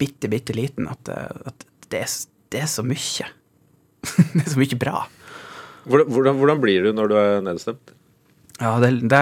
[0.02, 2.04] bitte, bitte liten, at, eh, at det,
[2.52, 3.30] det er så mye.
[4.36, 5.06] det er så mye bra.
[5.86, 7.94] Hvordan, hvordan, blir du når du er nedstemt?
[8.62, 9.22] Ja, det, det,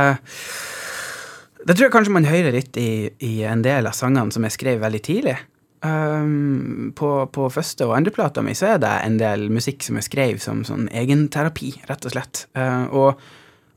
[1.64, 4.58] det tror jeg kanskje man hører litt i, i, en del av sangene som jeg
[4.58, 5.38] skrev veldig tidlig.
[5.80, 9.96] Um, på, på, første og andre plata mi så er det en del musikk som
[9.96, 12.44] jeg skrev som sånn egenterapi, rett og slett.
[12.58, 13.26] Uh, og,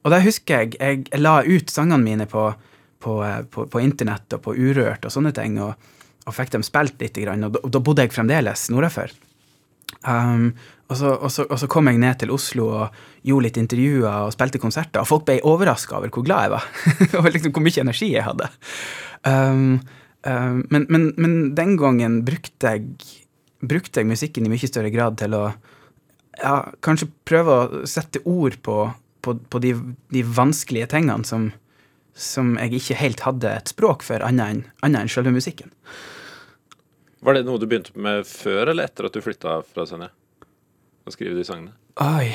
[0.03, 2.49] og da husker jeg jeg la ut sangene mine på,
[3.03, 3.18] på,
[3.55, 5.79] på, på internett og på Urørt og sånne ting, og,
[6.27, 9.14] og fikk dem spilt litt, og da bodde jeg fremdeles nordafor.
[10.03, 10.51] Um,
[10.92, 14.26] og så, og, så, og så, kom jeg ned til Oslo og gjorde litt intervjuer
[14.26, 15.00] og spilte konserter.
[15.00, 16.68] Og folk ble overraska over hvor glad jeg var,
[17.22, 18.48] og liksom hvor mye energi jeg hadde.
[19.24, 19.81] Um,
[20.26, 23.12] um, men, men, men, den gangen brukte jeg,
[23.64, 25.46] brukte jeg, musikken i mye større grad til å
[26.40, 28.78] ja, kanskje prøve å sette ord på,
[29.24, 29.74] på, på de,
[30.12, 31.50] de, vanskelige tingene som,
[32.14, 35.72] som, jeg ikke helt hadde et språk for, annet enn, annet selve musikken.
[37.22, 40.11] Var det noe du begynte med før eller etter at du flytta fra Senja?
[41.02, 41.74] Å skrive de sangene?
[42.02, 42.30] Oi.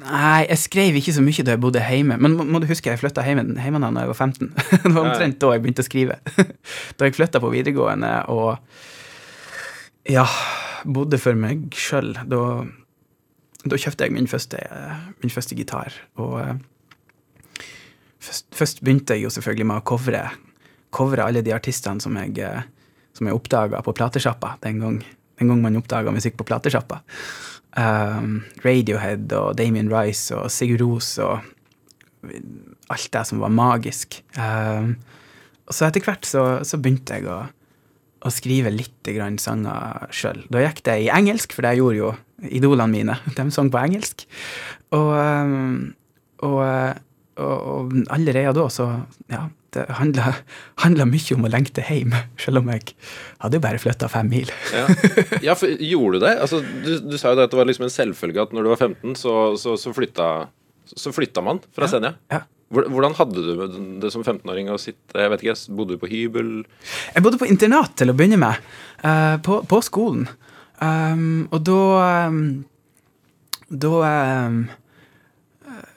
[0.00, 2.16] Nei, jeg skrev ikke så mye da jeg bodde hjemme.
[2.18, 4.50] Men må, må du huske, jeg flytta hjemmefra da jeg var 15.
[4.82, 6.18] det var omtrent da jeg begynte å skrive.
[6.98, 8.56] da jeg flytta på videregående og
[10.10, 10.26] ja,
[10.84, 12.42] bodde for meg sjøl, da,
[13.64, 14.60] da kjøpte jeg min første,
[15.22, 15.94] min første gitar.
[16.20, 17.62] Og uh,
[18.18, 20.26] først, først, begynte jeg jo selvfølgelig med å covre,
[20.94, 22.66] covre alle de artistene som jeg, uh,
[23.14, 25.04] som jeg oppdaga på platesjappa den gang
[25.40, 27.00] en gang man oppdaga musikk på platesjappa.
[27.74, 31.42] Um, Radiohead og Damien Rice og Sigurd Ros og
[32.92, 34.20] alt det som var magisk.
[34.38, 34.94] Um,
[35.64, 37.40] og så etter hvert så, så begynte jeg å,
[38.20, 40.44] å, skrive litt grann sanger sjøl.
[40.52, 42.12] Da gikk det i engelsk, for det gjorde jo
[42.44, 43.18] idolene mine.
[43.36, 44.26] De sang på engelsk.
[44.94, 45.92] Og, um,
[46.44, 46.60] og,
[47.40, 48.90] og, og allerede da så
[49.32, 49.84] Ja, det
[50.82, 52.94] handla mye om å lengte hjem, selv om jeg
[53.42, 54.52] hadde bare flytta fem mil.
[54.74, 54.86] ja.
[55.50, 55.56] ja.
[55.58, 56.34] for gjorde du det?
[56.44, 58.72] Altså, du, du, sa jo det at det var liksom en selvfølge at når du
[58.72, 60.28] var 15, så, så, så, flytta,
[60.94, 61.94] så flytta, man fra ja.
[61.96, 62.14] Senja.
[62.32, 62.44] Ja.
[62.74, 66.48] Hvordan hadde du det som 15-åring å sitte jeg vet ikke, Bodde du på hybel?
[67.14, 68.72] Jeg bodde på internat til å begynne med,
[69.04, 70.24] uh, på, på, skolen.
[70.82, 71.82] Um, og da
[72.26, 72.40] um,
[73.70, 73.92] da
[74.48, 74.58] um,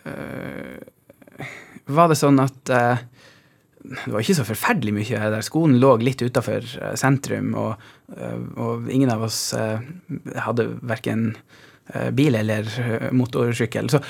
[0.06, 0.78] uh,
[1.88, 3.04] var det sånn at eh,
[3.88, 5.46] det var ikke så forferdelig mye der.
[5.46, 6.66] Skolen lå litt utafor
[7.00, 9.80] sentrum, og, eh, og ingen av oss eh,
[10.44, 11.30] hadde verken
[11.94, 13.90] eh, bil eller eh, motorsykkel.
[13.94, 14.02] Så,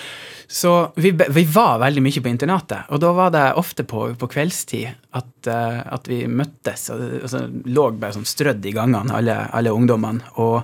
[0.48, 4.32] så vi, vi var veldig mye på internatet, og da var det ofte på, på
[4.34, 6.90] kveldstid at, eh, at vi møttes.
[6.96, 10.36] Og så lå bare sånn strødd i gangene, alle, alle ungdommene.
[10.42, 10.62] Og,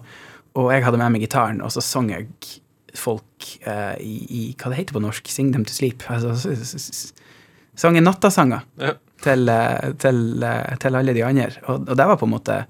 [0.58, 2.30] og jeg hadde med meg gitaren, og så sang jeg
[2.94, 5.30] folk eh, i, i Hva det heter på norsk?
[5.34, 6.06] Sing them to sleep.
[6.14, 6.36] Altså,
[7.76, 8.94] s- s- s- sang en nattasanger Ja.
[9.22, 11.50] til, eh, til, eh, til alle de andre.
[11.68, 12.66] Og, og det var på en måte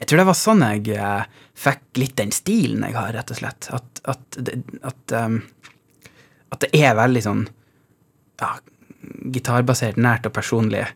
[0.00, 1.24] Jeg tror det var sånn jeg eh,
[1.56, 3.68] fikk litt den stilen jeg har, rett og slett.
[3.72, 4.38] At, at,
[4.84, 5.42] at, um,
[6.52, 7.48] at det er veldig sånn
[8.40, 8.50] ja,
[9.32, 10.86] gitarbasert, nært og personlig.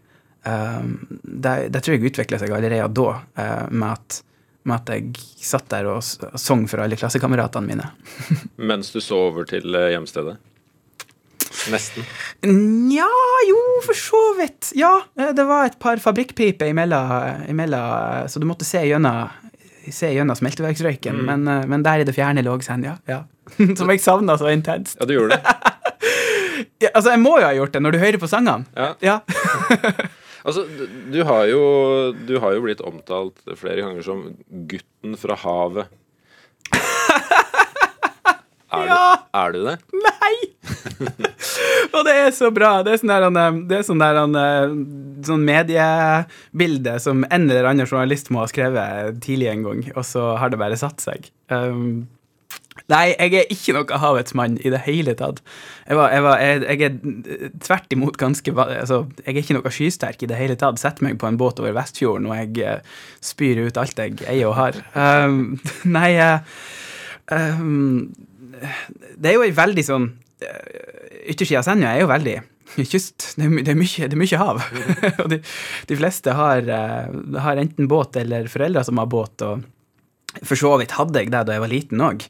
[0.45, 4.21] Um, det, det tror jeg utvikla seg allerede da, uh, med, at,
[4.69, 5.15] med at jeg
[5.49, 7.89] satt der og sang for alle klassekameratene mine.
[8.71, 10.37] Mens du så over til hjemstedet?
[11.69, 12.07] Nesten.
[12.47, 13.09] Nja,
[13.49, 14.71] jo, for så vidt.
[14.79, 19.29] Ja, eh, det var et par fabrikkpiper imellom, imellom så du måtte se gjennom
[19.91, 22.99] se gjennom smelteverksrøyken, men, eh, men der i det fjerne lå Senja.
[23.09, 23.25] Ja.
[23.79, 24.99] Som jeg savna så intenst.
[25.01, 25.57] Ja, du gjorde det.
[26.81, 28.69] Ja, altså, jeg må jo ha gjort det når du hører på sangene.
[28.77, 28.95] Ja.
[29.05, 29.21] Ja.
[30.41, 31.59] Altså, du, du, har jo,
[32.25, 34.23] du har jo blitt omtalt flere ganger som
[34.71, 35.91] gutten fra havet.
[38.73, 38.99] Er, Ja.
[39.19, 39.77] du, er du det?
[40.05, 40.35] Nei!
[41.97, 42.77] og det er så bra.
[42.87, 44.77] Det er sånn der, han, eh, det er sånn, der, han, eh,
[45.27, 50.33] sånn mediebilde som en eller annen journalist må ha skrevet tidlig en gang, og så
[50.41, 51.27] har det bare satt seg.
[51.51, 52.07] Um,
[52.93, 55.43] nei, jeg er ikke noe havets mann i det hele tatt.
[55.89, 59.75] Jeg, var, jeg, var, jeg, jeg er tvert imot ganske altså, Jeg er ikke noe
[59.75, 60.79] skysterk i det hele tatt.
[60.79, 64.53] Setter meg på en båt over Vestfjorden, og jeg eh, spyr ut alt jeg eier
[64.53, 64.79] og har.
[64.95, 65.59] Um,
[65.99, 66.39] nei uh,
[67.35, 68.13] um,
[69.17, 70.09] det er jo ei veldig sånn
[70.45, 72.37] eh, Yttersida av Senja er jo veldig
[72.87, 73.33] kyst.
[73.37, 74.61] Det er, det er, mye, det er mye hav.
[75.23, 75.41] og de,
[75.91, 80.77] de fleste har, eh, har enten båt eller foreldre som har båt, og for så
[80.79, 82.29] vidt hadde jeg det da jeg var liten òg.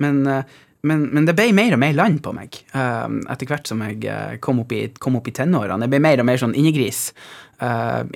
[0.00, 0.56] men, eh,
[0.88, 4.62] men, men det ble mer og mer land på meg etter hvert som jeg kom
[4.62, 5.84] opp i, kom opp i tenårene.
[5.84, 7.10] Jeg ble mer og mer sånn innegris.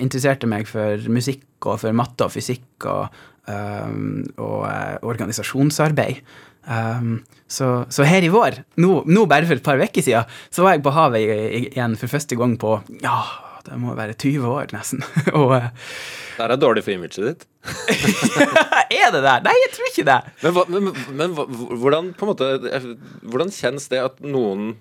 [0.01, 3.19] Interesserte meg for musikk og for matte og fysikk og,
[3.51, 6.23] og organisasjonsarbeid.
[6.63, 7.15] Um,
[7.51, 10.77] så, så her i vår, nå, nå bare for et par uker siden, så var
[10.77, 11.25] jeg på havet
[11.73, 13.17] igjen for første gang på ja,
[13.67, 15.03] det må være 20 år, nesten.
[15.39, 15.67] og uh,
[16.37, 17.45] Det er dårlig for imaget ditt.
[18.93, 19.35] Er det det?
[19.45, 20.17] Nei, jeg tror ikke det.
[20.43, 21.47] Men, hva, men, men hva-
[21.79, 22.49] hvordan på en måte
[23.23, 24.73] Hvordan kjennes det at noen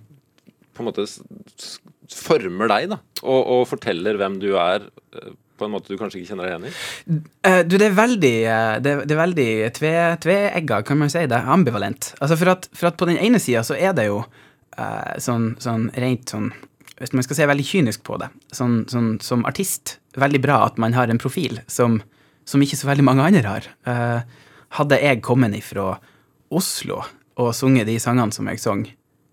[0.73, 1.07] på en måte
[2.13, 2.99] former deg, da?
[3.23, 6.55] Og, og forteller hvem du er, eh, på en måte du kanskje ikke kjenner deg
[6.55, 7.21] igjen i?
[7.49, 11.41] Eh, du, det er veldig, eh, det, tve, tveegga, kan man si det.
[11.55, 12.13] Ambivalent.
[12.21, 15.53] Altså for at, for at på den ene sida så er det jo eh, sånn,
[15.63, 16.53] sånn rent sånn
[17.03, 20.77] Hvis man skal se veldig kynisk på det, sånn, sånn som artist, veldig bra at
[20.79, 21.97] man har en profil som,
[22.47, 23.67] som ikke så veldig mange andre har.
[24.77, 25.97] Hadde jeg kommet ifra
[26.55, 27.01] Oslo
[27.43, 28.85] og sunget de sangene som jeg sang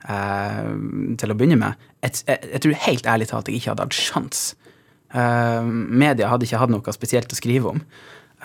[0.01, 3.99] til å begynne med, jeg, jeg, jeg tror helt ærlig talt jeg ikke hadde hatt
[3.99, 4.41] sjans.
[5.13, 7.81] Eh, media hadde ikke hatt noe spesielt å skrive om.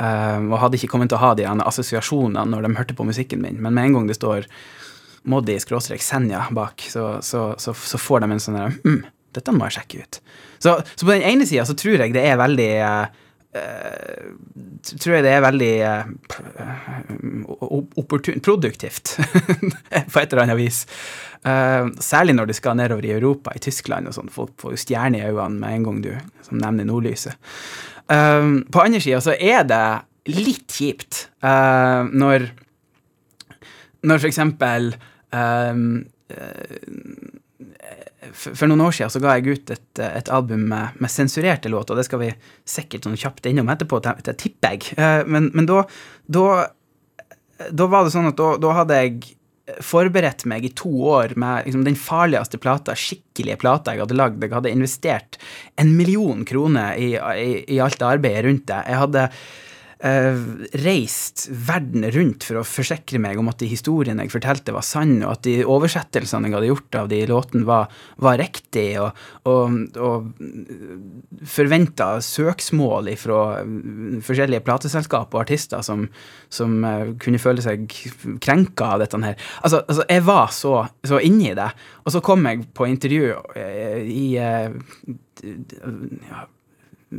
[0.01, 3.43] eh, og hadde ikke kommet til å ha de assosiasjonene når de hørte på musikken
[3.43, 3.61] min.
[3.63, 4.49] Men med en gang det står
[5.25, 8.99] Moddi skråstrek Senja bak, så, så, så, så får de en sånn mm,
[9.33, 10.19] dette må jeg sjekke ut.
[10.61, 13.23] Så, på den ene sida så tror jeg det er veldig eh,
[13.55, 16.09] tror jeg det er veldig eh,
[18.01, 19.15] opportun, produktivt,
[20.13, 20.85] på et eller annet vis.
[21.47, 24.33] Eh, særlig når du skal nedover i Europa, i Tyskland og sånn.
[24.33, 26.13] Folk får jo stjerne i øynene med en gang du
[26.47, 27.39] som nevner nordlyset.
[28.11, 29.85] Eh, på andre sida så er det
[30.35, 32.49] litt kjipt eh, når
[34.05, 34.91] når for eksempel
[35.33, 35.77] eh,
[38.33, 41.95] for, noen år siden så ga jeg ut et, et album med, med sensurerte låter,
[41.95, 42.33] og det skal vi
[42.69, 44.97] sikkert sånn kjapt innom etterpå, det, tipper jeg.
[44.99, 45.85] Eh, men men da,
[46.27, 46.45] da,
[47.71, 49.35] da var det sånn at da, da hadde jeg
[49.85, 54.43] forberedt meg i to år med liksom, den farligste plata, skikkelige plata jeg hadde lagd.
[54.45, 55.39] Jeg hadde investert
[55.81, 58.83] en million kroner i, i, i alt arbeidet rundt det.
[58.91, 59.29] Jeg hadde
[60.85, 65.23] reist verden rundt for å forsikre meg om at de historiene jeg fortalte, var sanne,
[65.25, 69.79] og at de oversettelsene jeg hadde gjort av de låtene, var, var riktige, og, og,
[70.03, 73.41] og forventa søksmål fra
[74.25, 76.07] forskjellige plateselskap og artister som,
[76.53, 77.87] som eh, kunne føle seg
[78.45, 79.39] krenka av dette her.
[79.63, 80.75] Altså, altså jeg var så,
[81.07, 81.71] så inni det,
[82.05, 84.75] og så kom jeg på intervju eh, i eh,
[86.29, 86.45] ja,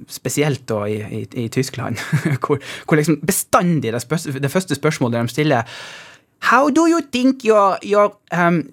[0.07, 1.97] spesielt da i, i, i Tyskland,
[2.45, 5.77] hvor, hvor liksom bestandig det, spørs, det første spørsmålet de stiller
[6.51, 8.69] How do you think your your um,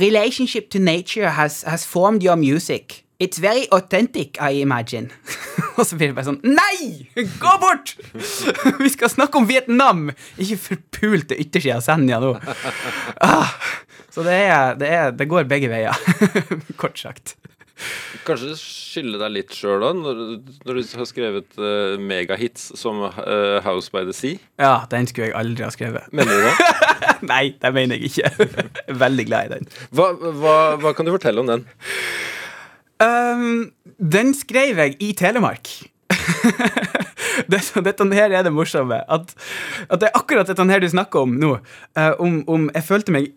[0.00, 3.06] relationship to nature has has formed your music?
[3.18, 5.08] It's very authentic, I imagine.
[5.78, 7.06] Og så blir det bare sånn Nei!
[7.40, 7.94] Gå bort!
[8.82, 10.10] Vi skal snakke om Vietnam!
[10.36, 12.34] Ikke forpulte yttersida av Senja nå.
[13.24, 13.56] Ah,
[14.12, 15.96] så det, er, det, er, det går begge veier,
[16.80, 17.36] kort sagt.
[18.26, 20.20] Kanskje skylde deg litt sjøl, da, når,
[20.66, 24.40] når du har skrevet uh, megahits som uh, House by the Sea.
[24.62, 26.08] Ja, den skulle jeg aldri ha skrevet.
[26.16, 26.54] Mener du det?
[27.32, 28.48] Nei, det mener jeg ikke.
[29.04, 29.68] Veldig glad i den.
[29.92, 31.66] Hva, hva, hva kan du fortelle om den?
[33.02, 35.68] Um, den skrev jeg i Telemark.
[37.52, 39.00] dette, dette her er det morsomme.
[39.08, 39.34] At,
[39.88, 41.56] at det er akkurat dette her du snakker om nå.
[41.98, 43.32] Uh, om, om jeg følte meg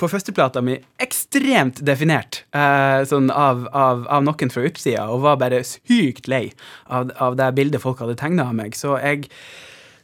[0.00, 5.40] på førsteplata mi ekstremt definert uh, sånn av, av, av noen fra utsida, og var
[5.42, 6.48] bare sykt lei
[6.86, 8.78] av, av det bildet folk hadde tegna av meg.
[8.78, 9.28] Så jeg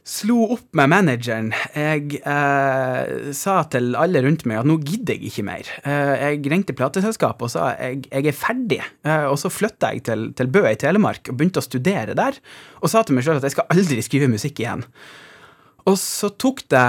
[0.07, 1.49] slo opp med manageren.
[1.75, 5.71] Jeg eh, sa til alle rundt meg at nå gidder jeg ikke mer.
[5.83, 8.79] Eh, jeg ringte plateselskapet og sa jeg, jeg er ferdig.
[9.03, 12.39] Eh, og så flytta jeg til, til Bø i Telemark og begynte å studere der.
[12.79, 14.85] Og sa til meg sjøl at jeg skal aldri skrive musikk igjen.
[15.87, 16.87] Og så tok det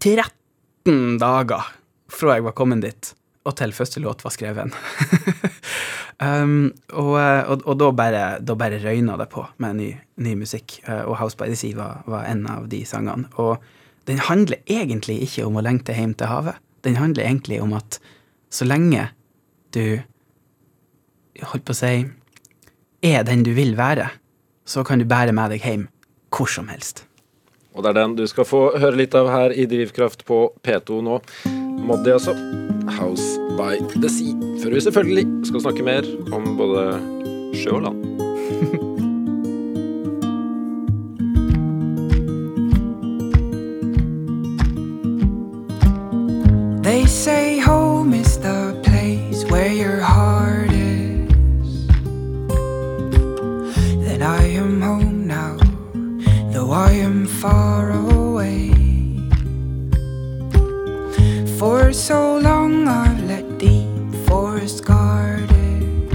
[0.00, 1.74] 13 dager
[2.10, 3.10] fra jeg var kommet dit,
[3.46, 4.74] og til første låt var skrevet.
[6.24, 8.24] um, og, og, og da bare,
[8.58, 9.90] bare røyna det på med en ny,
[10.22, 10.78] ny musikk.
[10.88, 13.28] Uh, og House by the Sea var, var en av de sangene.
[13.40, 13.58] Og
[14.08, 16.60] den handler egentlig ikke om å lengte hjem til havet.
[16.86, 18.00] Den handler egentlig om at
[18.50, 19.10] så lenge
[19.74, 20.00] du
[21.52, 21.92] holdt på å si
[23.06, 24.10] er den du vil være,
[24.66, 25.86] så kan du bære med deg hjem
[26.34, 27.04] hvor som helst.
[27.74, 31.00] Og det er den du skal få høre litt av her i Drivkraft på P2
[31.06, 31.20] nå.
[31.86, 32.34] Moddi, altså.
[32.98, 34.34] House by the Sea.
[34.62, 36.86] Før vi selvfølgelig skal snakke mer om både
[37.62, 38.86] sjø og land.
[47.20, 51.86] say home is the place where your heart is.
[54.06, 55.58] Then I am home now,
[56.50, 58.72] though I am far away.
[61.58, 66.12] For so long I've let deep forest guard it.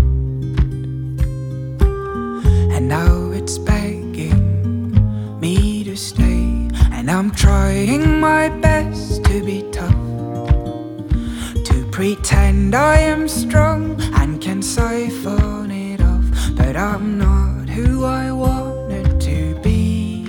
[2.73, 6.67] And now it's begging me to stay.
[6.91, 9.61] And I'm trying my best to be
[12.65, 16.25] pretend I am strong and can siphon it off,
[16.55, 20.25] but I'm not who I wanted to be.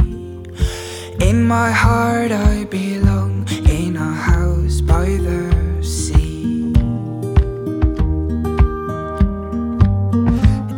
[1.20, 6.72] In my heart, I belong in a house by the sea.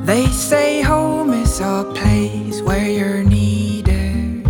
[0.07, 4.45] They say home is a place where you're needed.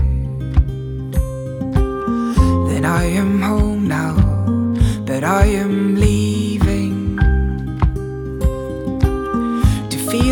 [2.69, 4.17] Then I am home now,
[5.07, 6.38] but I am leaving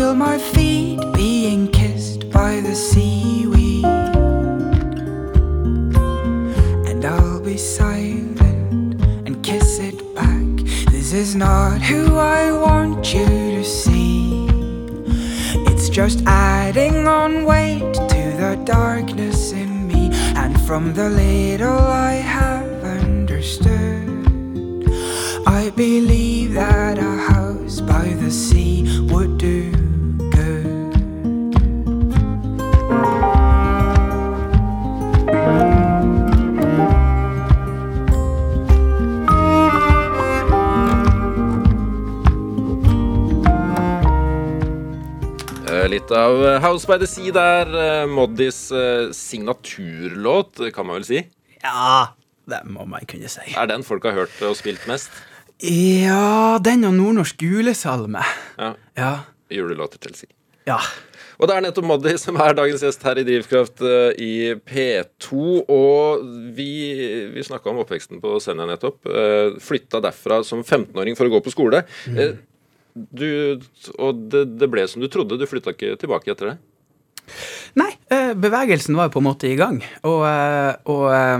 [0.07, 3.83] feel my feet being kissed by the seaweed.
[6.89, 10.55] And I'll be silent and kiss it back.
[10.91, 13.25] This is not who I want you
[13.57, 14.47] to see.
[15.69, 20.11] It's just adding on weight to the darkness in me.
[20.41, 24.07] And from the little I have understood,
[25.45, 28.66] I believe that a house by the sea
[46.11, 47.73] Eh, av eh, House by the Sea der.
[48.01, 51.23] eh, Moddis eh, signaturlåt, kan man vel si.
[51.63, 52.13] Ja,
[52.47, 53.43] det må man kunne si.
[53.57, 55.11] Er den folk har hørt og spilt mest?
[55.63, 58.23] Ja, den og nordnorsk julesalme.
[58.57, 58.73] Ja.
[58.97, 59.11] Ja.
[59.51, 60.27] Julelåter til si.
[60.67, 60.77] Ja.
[61.37, 63.83] Og det er nettopp Moddi som er dagens gjest her i Drivkraft
[64.19, 65.37] i P2.
[65.69, 66.23] Og
[66.57, 66.67] vi,
[67.33, 69.05] vi snakka om oppveksten på Senja nettopp.
[69.63, 71.83] Flytta derfra som 15-åring for å gå på skole.
[72.09, 72.33] Eh,
[73.11, 73.59] du,
[73.97, 75.39] og det, det ble som du trodde.
[75.39, 76.57] Du flytta ikke tilbake etter det?
[77.77, 79.81] Nei, eh, bevegelsen var på en måte i gang.
[80.07, 81.39] Og, eh, og eh,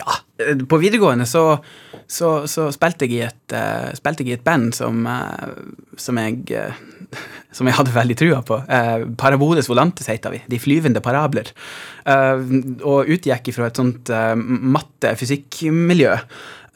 [0.00, 0.18] ja,
[0.68, 1.44] på videregående så,
[2.06, 3.56] så, så spilte, jeg i et,
[3.98, 5.02] spilte jeg i et band som,
[5.98, 6.62] som jeg
[7.50, 8.54] som jeg hadde veldig trua på.
[9.18, 10.38] Parabodes volantes heter vi.
[10.46, 11.50] De flyvende parabler.
[12.06, 16.14] Og utgikk ifra et sånt matte-fysikkmiljø.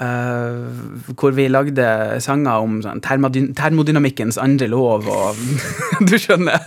[0.03, 1.87] Eh, hvor vi lagde
[2.25, 5.39] sanger om sånn, termodynamikkens andre lov og
[6.09, 6.67] Du skjønner.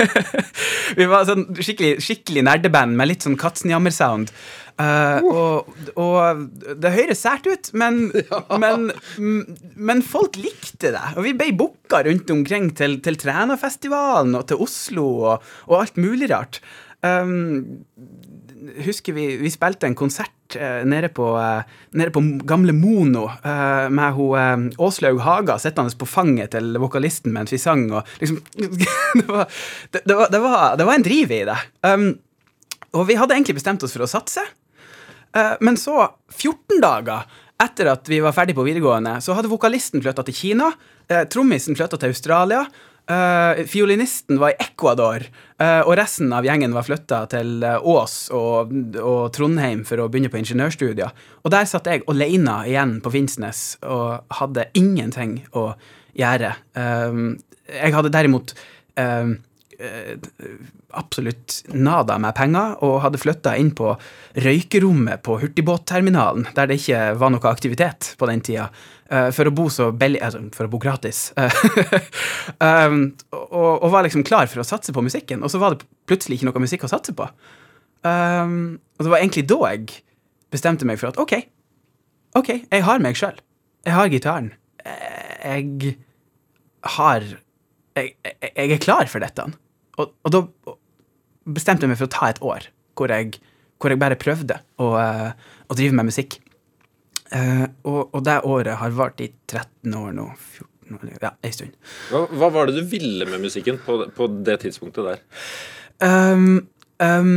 [0.98, 4.32] vi var sånn skikkelig, skikkelig nerdeband med litt sånn Katzenjammer-sound.
[4.80, 6.44] Uh, og, og
[6.80, 8.06] det høres sært ut, men,
[8.62, 8.86] men,
[9.76, 11.04] men folk likte det.
[11.18, 16.00] Og vi ble booka rundt omkring til, til Trænafestivalen og til Oslo og, og alt
[16.00, 16.62] mulig rart.
[17.04, 17.84] Um,
[18.84, 21.62] husker vi, vi spilte en konsert eh, nede, på, eh,
[21.96, 27.34] nede på gamle Mono eh, med hun eh, Åslaug Haga sittende på fanget til vokalisten
[27.34, 27.86] mens vi sang.
[27.92, 28.40] Og liksom,
[29.18, 29.46] det, var,
[29.90, 31.58] det, det, var, var, det var en driv i det.
[31.86, 32.10] Um,
[32.96, 34.44] og vi hadde egentlig bestemt oss for å satse.
[35.36, 36.02] uh, men så,
[36.34, 37.28] 14 dager
[37.60, 40.70] etter at vi var ferdig på videregående, så hadde vokalisten flytta til Kina,
[41.12, 42.64] uh, trommisen flytta til Australia,
[43.10, 45.24] eh, fiolinisten var i Ecuador,
[45.60, 50.08] uh, og resten av gjengen var flytta til eh, Ås og, og Trondheim for å
[50.10, 51.12] begynne på ingeniørstudier.
[51.44, 55.72] Og der satt jeg alene igjen på Finnsnes og hadde ingenting å
[56.16, 56.54] gjøre.
[57.70, 58.52] Jeg hadde derimot
[60.90, 63.92] absolutt nada med penger, og hadde flytta inn på
[64.42, 68.68] røykerommet på hurtigbåtterminalen, der det ikke var noe aktivitet på den tida,
[69.34, 71.32] for å bo så billig altså, For å bo gratis.
[72.66, 73.00] um,
[73.34, 76.38] og, og var liksom klar for å satse på musikken, og så var det plutselig
[76.38, 77.26] ikke noe musikk å satse på.
[78.06, 80.00] Um, og det var egentlig da jeg
[80.54, 81.36] bestemte meg for at OK,
[82.38, 83.38] OK, jeg har meg sjøl.
[83.86, 84.52] Jeg har gitaren.
[84.84, 85.96] Jeg
[86.96, 87.24] har
[87.96, 89.46] jeg, jeg, er klar for dette.
[89.98, 90.42] Og, og da
[91.50, 93.40] bestemte jeg meg for å ta et år hvor jeg,
[93.80, 95.30] hvor jeg bare prøvde å, eh,
[95.66, 96.38] å drive med musikk.
[97.30, 100.26] Eh, og, og det året har vart i 13 år nå.
[100.90, 101.76] 14 år, ja, ei stund.
[102.10, 105.22] Hva, hva var det du ville med musikken på, på det tidspunktet der?
[106.02, 106.64] Um,
[106.98, 107.34] um,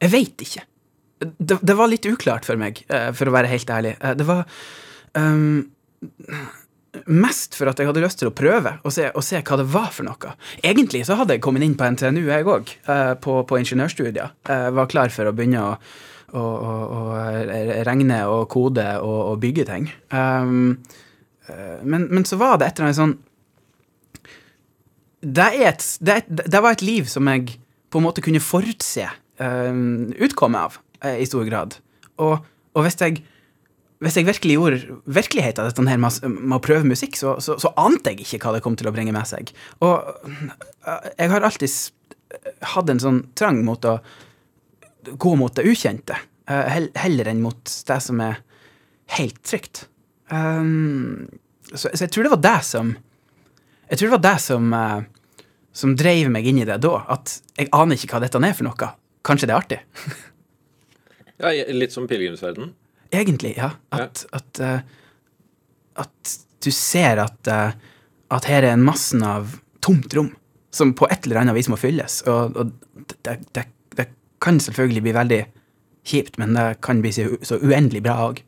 [0.00, 0.64] jeg veit ikke.
[1.20, 3.92] Det, det var litt uklart for meg, uh, for å være helt ærlig.
[4.00, 4.46] Eh, det var
[5.18, 5.68] um,
[7.12, 9.68] mest for at jeg hadde lyst til å prøve og se, og se hva det
[9.74, 10.32] var for noe.
[10.64, 12.72] Egentlig så hadde jeg kommet inn på NTNU, jeg òg,
[13.22, 14.32] på, på ingeniørstudier.
[14.48, 15.76] Var klar for å begynne å,
[16.36, 17.00] og, å
[17.86, 19.88] regne og kode og, og bygge ting.
[20.12, 20.78] Um,
[21.48, 23.18] eh, men, men så var det et eller annet sånn
[25.20, 27.58] det, et, det, det var et liv som jeg
[27.92, 29.04] på en måte kunne forutse
[29.42, 31.76] um, utkommet av, eh, i stor grad.
[32.22, 32.38] Og,
[32.72, 33.20] og hvis jeg
[34.00, 37.68] hvis jeg virkelig gjorde virkelighet av dette her med, å prøve musikk, så, så, så,
[37.76, 39.52] ante jeg ikke hva det kom til å bringe med seg.
[39.84, 39.92] Og
[40.24, 41.74] øh, jeg har alltid
[42.72, 43.98] hatt en sånn trang mot å
[45.10, 46.16] gå mot det ukjente,
[46.50, 48.40] øh, heller enn mot det som er
[49.16, 49.86] helt trygt.
[50.30, 51.28] Um,
[51.74, 52.92] så, jeg tror det var det som
[53.90, 55.00] Jeg tror det var det som, øh,
[55.74, 56.92] som drev meg inn i det da.
[57.10, 58.90] At jeg aner ikke hva dette er for noe.
[59.26, 59.80] Kanskje det er artig?
[61.40, 62.74] Ja, Litt som pilegrimsverden.
[63.10, 63.72] Egentlig, ja.
[63.96, 64.82] At, at, eh,
[65.98, 67.72] at du ser at, eh,
[68.30, 70.30] at her er en massen av tomt rom
[70.70, 72.20] som på et eller annet vis må fylles.
[72.30, 73.64] Og, og det, det
[74.42, 75.40] kan selvfølgelig bli veldig
[76.10, 78.42] kjipt, men det kan bli så, så uendelig bra òg.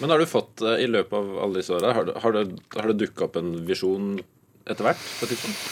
[0.00, 2.42] Men har du fått, eh, i løpet av alle disse åra, har, har,
[2.76, 4.16] har det dukka opp en visjon
[4.66, 5.08] etter hvert?
[5.20, 5.64] på tidspunkt?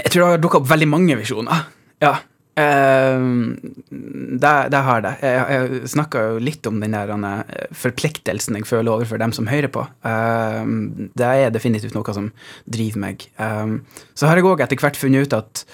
[0.00, 1.64] Jeg tror det har dukka opp veldig mange visjoner.
[2.02, 2.18] Ja.
[2.60, 5.12] Det, det har det.
[5.22, 9.48] Jeg, jeg snakka jo litt om den der eh, forpliktelsen jeg føler overfor dem som
[9.50, 9.86] hører på.
[10.06, 10.72] Eh,
[11.18, 12.30] det er definitivt noe som
[12.66, 13.26] driver meg.
[13.40, 15.64] Eh, så har jeg òg etter hvert funnet ut at,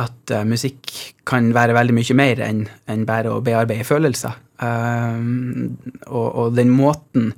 [0.00, 0.90] at uh, musikk
[1.28, 4.36] kan være veldig mye mer enn en bare å bearbeide følelser.
[4.62, 5.74] Um,
[6.06, 7.32] og, og den måten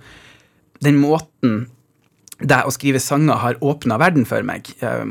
[0.85, 1.65] Den måten
[2.37, 4.69] det å skrive sanger har åpna verden for meg.
[4.85, 5.05] Eh,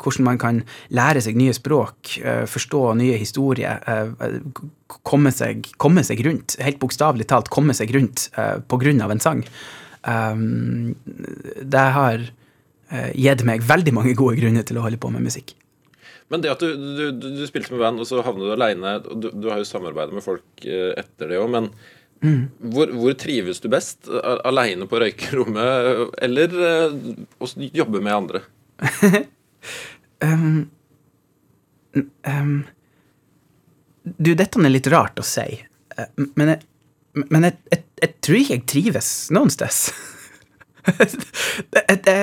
[0.00, 4.38] hvordan man kan lære seg nye språk, eh, forstå nye historier, eh,
[5.02, 6.56] komme, seg, komme seg rundt.
[6.58, 8.30] Helt bokstavelig talt komme seg rundt
[8.68, 9.44] på grunn av en sang.
[10.06, 10.94] Um,
[11.60, 12.22] det har
[13.12, 15.56] gitt meg veldig mange gode grunner til å holde på med musikk.
[16.32, 18.96] Men det at du, du, du, du spilte med band, og så havnet du aleine
[19.06, 21.70] du, du har jo samarbeida med folk eh, etter det òg, men
[22.72, 24.08] hvor, hvor trives du best?
[24.48, 26.94] Aleine på røykerommet, eller eh,
[27.38, 28.44] å jobbe med andre?
[30.24, 30.70] Um,
[32.24, 32.64] um,
[34.02, 35.58] du, dette er litt rart å si,
[35.98, 36.62] eh, men jeg,
[37.28, 39.76] men jeg, jeg, jeg tror ikke jeg trives noen sted.
[40.86, 42.16] det, det,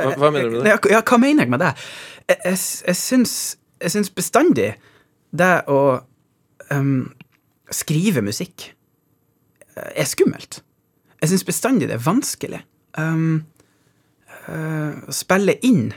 [0.00, 0.74] Hva- hva mener du med det?
[0.92, 1.72] Ja, hva mener jeg med det?
[2.28, 3.34] Jeg, jeg, jeg, syns,
[3.82, 4.70] jeg syns bestandig
[5.30, 5.80] det å
[6.72, 7.10] um,
[7.70, 8.70] skrive musikk
[9.76, 10.62] eh, er skummelt.
[11.20, 12.62] Jeg syns bestandig det er vanskelig.
[12.98, 13.44] Um,
[14.48, 15.92] uh, å spille inn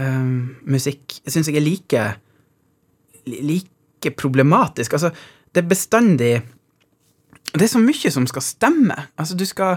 [0.00, 2.06] um, musikk syns jeg er like
[3.26, 4.92] like problematisk.
[4.92, 5.12] Altså,
[5.54, 6.42] det er bestandig
[7.52, 8.94] Det er så mye som skal stemme.
[9.20, 9.76] Altså, du skal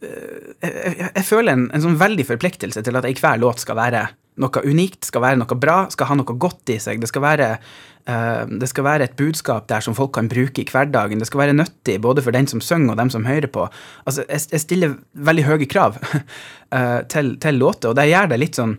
[0.00, 3.78] jeg, jeg, jeg føler en, en sånn veldig forpliktelse til at i hver låt skal
[3.78, 4.08] være
[4.40, 7.00] noe unikt, skal være noe bra, skal ha noe godt i seg.
[7.02, 7.48] Det skal være,
[8.08, 11.20] uh, det skal være et budskap der som folk kan bruke i hverdagen.
[11.20, 13.66] Det skal være nyttig både for den som synger og dem som hører på.
[14.06, 18.40] Altså, jeg, jeg stiller veldig høye krav uh, til, til låter, og det gjør det
[18.44, 18.78] litt sånn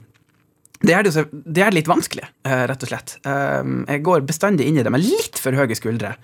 [0.82, 3.12] det gjør det, det litt vanskelig, uh, rett og slett.
[3.22, 6.16] Jeg går bestandig inn i det med litt for høye skuldre.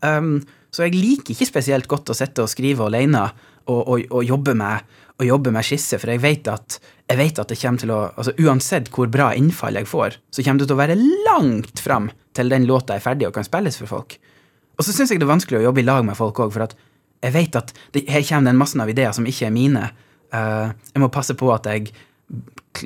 [0.00, 0.38] Um,
[0.70, 3.24] så jeg liker ikke spesielt godt å sitte og skrive alene
[3.68, 4.84] og, og, og, jobbe med,
[5.20, 8.34] og med skisse, for jeg vet at, jeg vet at det kommer til å altså
[8.44, 10.98] Uansett hvor bra innfall jeg får, så kommer det til å være
[11.28, 14.18] langt fram til den låta er ferdig og kan spilles for folk.
[14.78, 16.68] Og så syns jeg det er vanskelig å jobbe i lag med folk òg, for
[16.68, 16.76] at
[17.18, 19.88] jeg vet at det, her kommer det en masse av ideer som ikke er mine.
[20.30, 21.90] Uh, jeg må passe på at jeg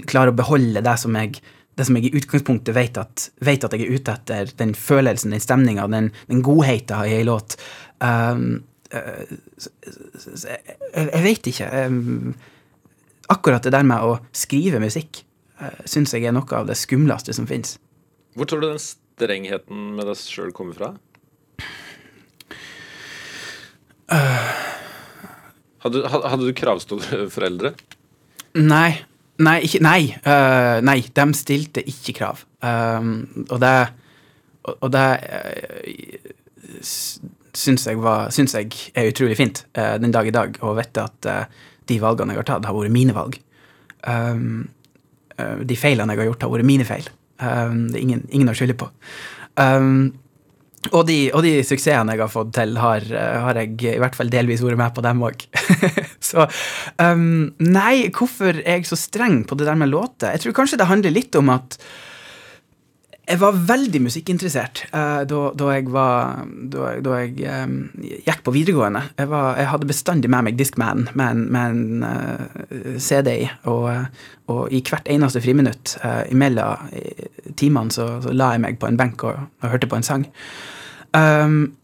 [0.09, 1.43] klarer å beholde det som jeg
[1.79, 5.33] det som jeg i utgangspunktet vet at, vet at jeg er ute etter, den følelsen,
[5.33, 7.57] den stemninga, den, den godheten i ei låt.
[8.05, 8.63] Um,
[8.93, 11.71] eh, så jeg, jeg vet ikke.
[11.87, 12.35] Um,
[13.33, 15.23] akkurat det der med å skrive musikk
[15.63, 17.79] uh, syns jeg er noe av det skumleste som fins.
[18.37, 20.93] Hvor tror du den strengheten med deg sjøl kommer fra?
[25.83, 27.73] Hadde, hadde hadde du kravstore foreldre?
[28.61, 29.01] Nei.
[29.43, 32.45] Nei, ikke, nei, uh, nei, de stilte ikke krav.
[32.63, 33.75] Um, og det
[34.63, 36.29] Og, det uh,
[36.83, 41.03] syns jeg, var, syns jeg er utrolig fint uh, den dag i dag, å vite
[41.03, 41.27] at
[41.91, 43.41] de valgene jeg har tatt, har vært mine valg.
[44.07, 44.69] Um,
[45.67, 47.09] de feilene jeg har gjort, har vært mine feil.
[47.43, 48.87] Um, det er ingen, ingen å skylde på.
[49.59, 50.13] Um,
[50.91, 53.05] og de, og de suksessene jeg har fått til, har,
[53.47, 55.45] har jeg i hvert fall delvis vært med på dem òg.
[56.31, 56.47] så
[56.99, 60.33] um, Nei, hvorfor er jeg så streng på det der med låter?
[60.35, 61.79] Jeg tror kanskje det handler litt om at
[63.23, 66.41] jeg var veldig musikkinteressert uh, da, da jeg var
[66.73, 69.05] Da, da jeg um, gikk på videregående.
[69.19, 73.47] Jeg, var, jeg hadde bestandig med meg Discman med en, med en uh, CD i,
[73.71, 78.65] og, eh, og i hvert eneste friminutt uh, imellom eh, timene så, så la jeg
[78.65, 80.27] meg på en benk og, og hørte på en sang.
[81.13, 81.77] Um,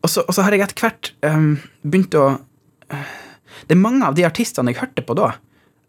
[0.00, 1.52] og, så, og så har jeg etter hvert um,
[1.84, 2.26] begynt å
[2.90, 3.14] eh,
[3.68, 5.34] Det er mange av de artistene jeg hørte på da,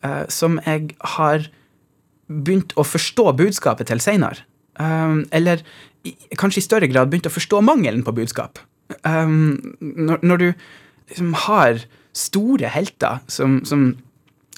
[0.06, 1.48] eh, som jeg har
[2.28, 4.44] begynt å forstå budskapet til seinere.
[4.80, 5.64] Um, eller
[6.08, 8.62] i, kanskje i større grad begynt å forstå mangelen på budskap.
[9.04, 10.48] Um, når, når du
[11.12, 11.84] liksom har
[12.18, 13.92] store helter som, som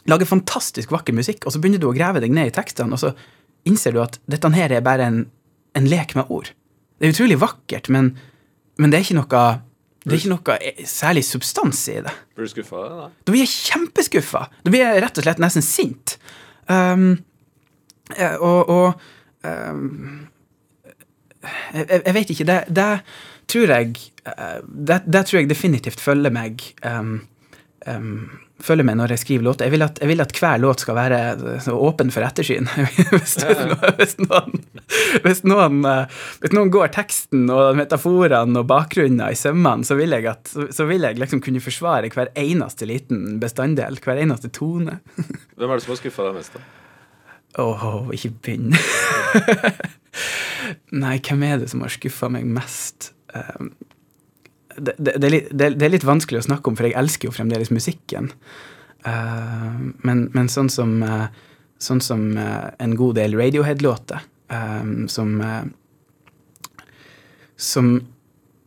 [0.09, 3.01] lager fantastisk vakker musikk, og så begynner du å grave deg ned i tekstene, og
[3.01, 3.13] så
[3.69, 5.19] innser du at dette her er bare en,
[5.77, 6.51] en lek med ord.
[6.99, 8.13] Det er utrolig vakkert, men,
[8.79, 9.45] men det er ikke noe
[10.03, 12.11] det er ikke noe særlig substans i det.
[12.35, 12.81] Blir du skuffa?
[12.91, 13.05] Da?
[13.29, 14.41] Blir jeg kjempeskuffa.
[14.65, 16.17] Da blir jeg rett og slett nesten sint.
[16.67, 17.13] Um,
[18.19, 19.05] og og
[21.73, 22.45] jeg, jeg- jeg vet ikke.
[22.47, 22.91] Det, det
[23.51, 27.17] tror jeg eh, det, det tror jeg definitivt følger meg um,
[27.87, 28.29] um,
[28.63, 29.65] følger meg når jeg skriver låter.
[29.67, 31.17] Jeg vil at, jeg vil at hver låt skal være
[31.75, 32.69] åpen for ettersyn.
[33.11, 33.33] hvis,
[33.97, 34.53] hvis, noen,
[35.25, 36.05] hvis, noen, eh,
[36.39, 40.69] hvis noen går teksten og metaforene og bakgrunnen i sømmene, så vil jeg, at, så,
[40.71, 45.01] så vil jeg liksom kunne forsvare hver eneste liten bestanddel, hver eneste tone.
[45.57, 46.55] Hvem er det som har skuffa deg mest?
[46.55, 46.63] da?
[47.59, 48.73] Åh, ikke begynn.
[51.03, 53.11] Nei, hvem er det som har skuffa meg mest?
[53.33, 53.73] Um,
[54.73, 57.29] det, det, det, er litt, det, er litt vanskelig å snakke om, for jeg elsker
[57.29, 58.31] jo fremdeles musikken.
[59.05, 61.27] Uh, men, men sånn som, uh,
[61.81, 65.63] sånn som uh, en god del Radiohead-låter, um, som uh,
[67.63, 67.93] Som,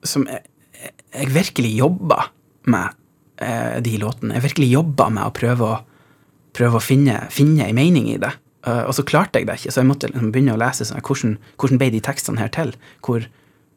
[0.07, 0.47] som jeg,
[1.13, 2.31] jeg virkelig jobber
[2.71, 2.95] med
[3.85, 4.39] de låtene.
[4.39, 5.75] Jeg virkelig jobber med å prøve å
[6.57, 8.31] prøve å finne, finne en mening i det.
[8.67, 11.03] Uh, og så klarte jeg det ikke, så jeg måtte liksom begynne å lese sånn,
[11.07, 12.73] hvordan, hvordan ble de tekstene her til?
[13.07, 13.29] Hvor,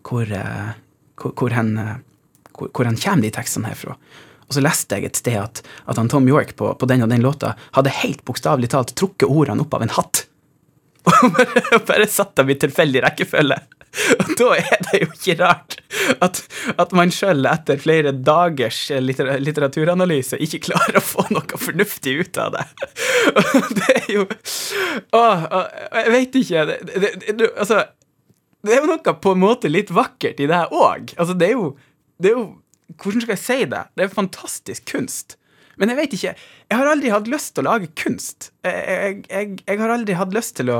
[0.07, 0.71] hvor, uh,
[1.21, 1.99] hvor, hvor, hen, uh,
[2.57, 3.97] hvor, kommer de tekstene her fra?
[4.49, 7.11] Og så leste jeg et sted at, at han Tom York på, på den og
[7.11, 10.25] den låta hadde helt bokstavelig talt trukket ordene opp av en hatt.
[11.09, 13.55] Og bare, bare satt dem i tilfeldig rekkefølge.
[14.21, 15.77] Og da er det jo ikke rart
[16.23, 16.41] at,
[16.81, 22.39] at man sjøl etter flere dagers litter, litteraturanalyse ikke klarer å få noe fornuftig ut
[22.41, 22.65] av det.
[23.59, 24.27] Og det er jo
[25.15, 25.63] Å, å,
[26.03, 27.83] jeg vet ikke det, det, det, Altså,
[28.65, 31.13] det er jo noe på en måte litt vakkert i det òg.
[31.17, 31.69] Altså, det er jo
[32.21, 32.47] Det er jo
[32.99, 33.83] Hvordan skal jeg si det?
[33.93, 35.35] Det er fantastisk kunst.
[35.79, 38.51] Men jeg vet ikke Jeg har aldri hatt lyst til å lage kunst.
[38.65, 40.79] Jeg, jeg, jeg, jeg har aldri hatt lyst til å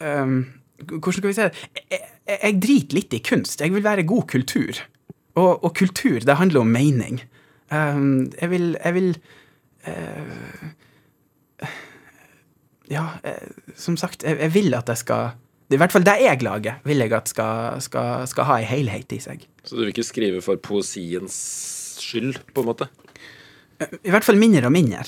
[0.00, 0.36] um,
[0.84, 1.64] Hvordan skal vi si det?
[1.92, 3.60] Jeg, jeg, jeg driter litt i kunst.
[3.60, 4.80] Jeg vil være god kultur.
[5.34, 7.20] Og, og kultur, det handler om mening.
[7.72, 9.08] Um, jeg vil, jeg vil
[9.88, 10.68] uh,
[12.92, 15.32] Ja, uh, som sagt, jeg, jeg vil at jeg skal
[15.72, 19.14] I hvert fall det jeg lager, vil jeg at skal, skal, skal ha ei helhet
[19.16, 19.46] i seg.
[19.64, 21.34] Så du vil ikke skrive for poesiens
[21.98, 22.90] skyld, på en måte?
[24.04, 25.06] I hvert fall mindre og mindre.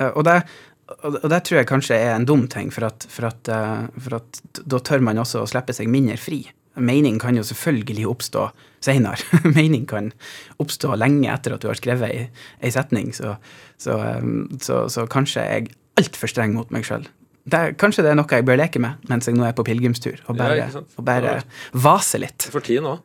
[0.00, 0.40] Eh, Og det,
[0.88, 4.18] og, det tror jeg kanskje er en dum ting, for at, for at, eh, for
[4.20, 6.42] at da tør man også å slippe seg mindre fri.
[6.78, 8.44] Mening kan jo selvfølgelig oppstå
[8.84, 9.40] seinere.
[9.58, 10.12] Mening kan
[10.62, 12.30] oppstå lenge etter at du har skrevet
[12.62, 13.36] ei setning, så,
[13.80, 14.32] så, eh,
[14.64, 17.08] så, så kanskje er jeg altfor streng mot meg sjøl.
[17.80, 20.38] Kanskje det er noe jeg bør leke med mens jeg nå er på pilegrimstur, og
[20.38, 20.68] bare, ja,
[20.98, 21.38] og bare
[21.72, 22.48] vase litt.
[22.52, 22.98] For tiden nå.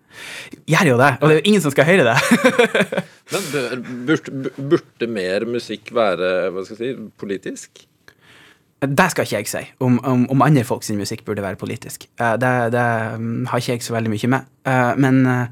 [0.69, 2.17] Gjør jo det, og det er jo ingen som skal høre det.
[3.33, 7.87] Men burde, burde mer musikk være hva skal jeg si, politisk?
[8.83, 12.09] Det skal ikke jeg si, om, om, om andre folks musikk burde være politisk.
[12.19, 12.87] Eh, det, det
[13.19, 14.49] mm, har ikke jeg så veldig mye med.
[14.67, 15.45] Eh, men eh,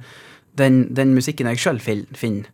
[0.58, 2.50] den, den musikken jeg sjøl finner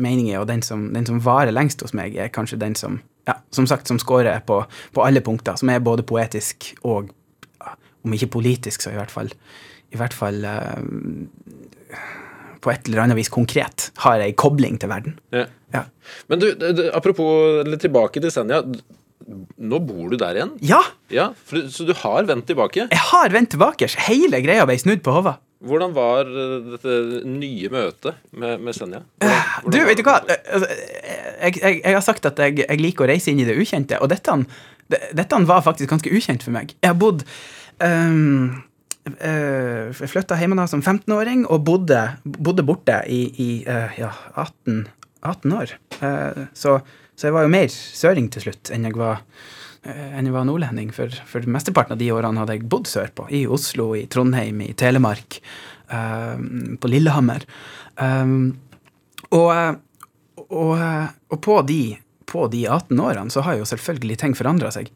[0.00, 3.00] mening i, og den som, den som varer lengst hos meg, er kanskje den som
[3.28, 4.62] ja, som sagt, som scorer på,
[4.92, 5.58] på alle punkter.
[5.60, 7.12] Som er både poetisk og,
[8.02, 9.30] om ikke politisk, så i hvert fall,
[9.92, 10.42] i hvert fall
[12.62, 15.18] på et eller annet vis konkret har ei kobling til verden.
[15.34, 15.46] Ja.
[15.72, 15.86] Ja.
[16.30, 18.62] Men du, du, apropos eller tilbake til Senja.
[19.62, 20.56] Nå bor du der igjen?
[20.66, 20.80] ja!
[21.12, 22.88] Ja, for, Så du har vendt tilbake?
[22.90, 23.86] Jeg har vendt tilbake.
[24.08, 25.36] Hele greia ble snudd på hodet.
[25.62, 26.94] Hvordan var eh, dette
[27.28, 29.02] nye møtet med, med Senja?
[29.22, 30.16] Du, Hvordan- vet du hva?
[30.26, 30.68] Altså,
[31.42, 33.98] Jeg, jeg, jeg har sagt at jeg, jeg liker å reise inn i det ukjente,
[34.02, 34.34] og dette,
[35.14, 36.74] dette var faktisk ganske ukjent for meg.
[36.82, 37.24] Jeg har bodd
[37.82, 38.62] um,
[39.06, 44.84] Jeg flytta hjemmefra som 15-åring og bodde, bodde borte i, i uh, ja, 18,
[45.22, 45.74] 18 år.
[45.98, 46.76] Uh, så,
[47.18, 49.50] så jeg var jo mer søring til slutt enn jeg var eh,
[49.82, 50.92] enn jeg var nordlending.
[50.94, 53.28] For, for mesteparten av de årene hadde jeg bodd sørpå.
[53.34, 55.40] I Oslo, i Trondheim, i Telemark,
[55.90, 56.36] eh,
[56.78, 57.46] på Lillehammer.
[57.96, 58.54] Um,
[59.32, 59.74] og, eh,
[60.48, 61.82] og, eh, og på, de,
[62.28, 64.92] på de 18 årene så har jo selvfølgelig ting forandra seg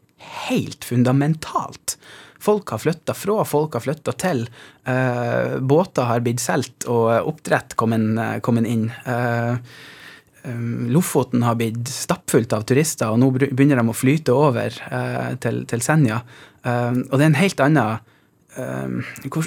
[0.47, 1.97] helt fundamentalt.
[2.39, 4.43] Folk har flytta fra, folk har flytta til.
[4.87, 8.89] Uh, båter har blitt solgt, og oppdrett kommet en inn.
[9.09, 9.61] Eh, um,
[10.93, 15.63] Lofoten har blitt stappfullt av turister, og nå begynner de å flyte over eh, til,
[15.67, 16.21] til Senja.
[16.63, 17.99] Um, og det er en helt annen
[18.57, 18.95] um,
[19.31, 19.45] hvor,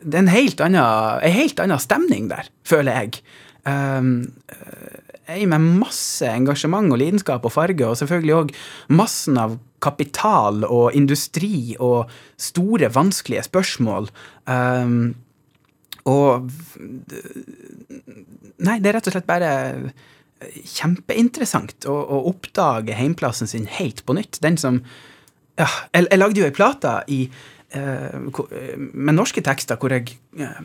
[0.00, 3.22] Det er en helt annen, en helt annen stemning der, føler jeg.
[3.64, 8.52] Ei med masse engasjement og lidenskap og farge, og selvfølgelig òg
[8.92, 14.10] massen av kapital og industri og store, vanskelige spørsmål.
[16.12, 16.50] Og
[18.64, 19.54] Nei, det er rett og slett bare
[20.52, 24.40] kjempeinteressant å, å oppdage heimplassen sin helt på nytt.
[24.44, 24.84] Den som
[25.54, 27.18] Ja, jeg, jeg lagde jo ei plate i
[27.76, 30.62] eh, eh, med norske tekster hvor jeg uh,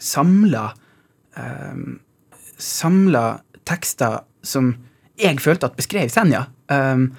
[0.00, 0.70] samla
[2.58, 3.20] Samla
[3.68, 4.72] tekster som
[5.20, 6.48] jeg følte at beskrev Senja.
[6.66, 7.12] Um,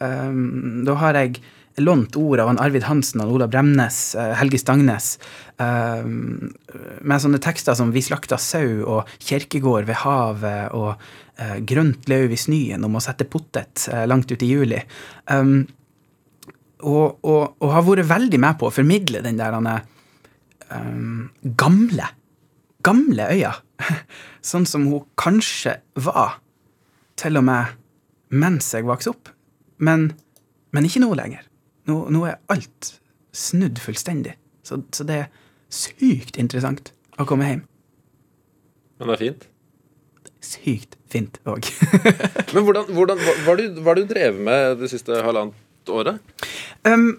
[0.00, 1.42] um, da har jeg
[1.76, 5.16] lånt ord av Arvid Hansen, og Ola Bremnes, eh, Helge Stangnes,
[5.60, 6.52] um,
[7.00, 10.94] med sånne tekster som Vi slakta sau og Kjerkegård ved havet og
[11.38, 14.80] eh, Grønt løv i snøen om å sette potet eh, langt ut i juli.
[15.30, 15.66] Um,
[16.80, 19.84] og, og, og har vært veldig med på å formidle den der er,
[20.70, 22.10] um, gamle,
[22.84, 23.54] gamle øya.
[24.50, 26.38] Sånn som hun kanskje var
[27.16, 27.76] til og med
[28.36, 29.30] mens jeg vokste opp.
[29.78, 30.10] Men,
[30.72, 31.44] men ikke nå lenger.
[31.86, 32.92] Nå, nå er alt
[33.36, 34.36] snudd fullstendig.
[34.66, 35.28] Så, så det er
[35.72, 37.62] sykt interessant å komme hjem.
[38.98, 39.46] Men det er fint.
[40.44, 41.68] Sykt fint òg.
[42.54, 46.18] Men hvordan, hvordan hva, har du, du drevet med det siste halvannet året?
[46.88, 47.12] um,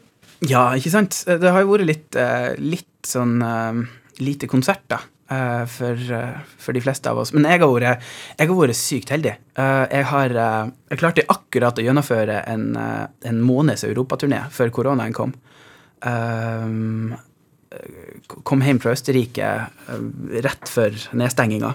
[0.46, 1.22] ja, ikke sant.
[1.26, 3.80] Det har jo vært litt, eh, litt sånn eh,
[4.22, 5.06] lite konserter
[5.68, 7.34] for, eh, for de fleste av oss.
[7.36, 8.10] Men jeg har vært,
[8.40, 9.36] jeg har vært sykt heldig.
[9.60, 14.72] Eh, jeg har eh, jeg klarte akkurat å gjennomføre en, eh, en måneds europaturné før
[14.72, 15.36] koronaen kom.
[18.48, 19.50] Kom hjem fra Østerrike
[19.90, 20.06] eh,
[20.46, 21.74] rett før nedstenginga.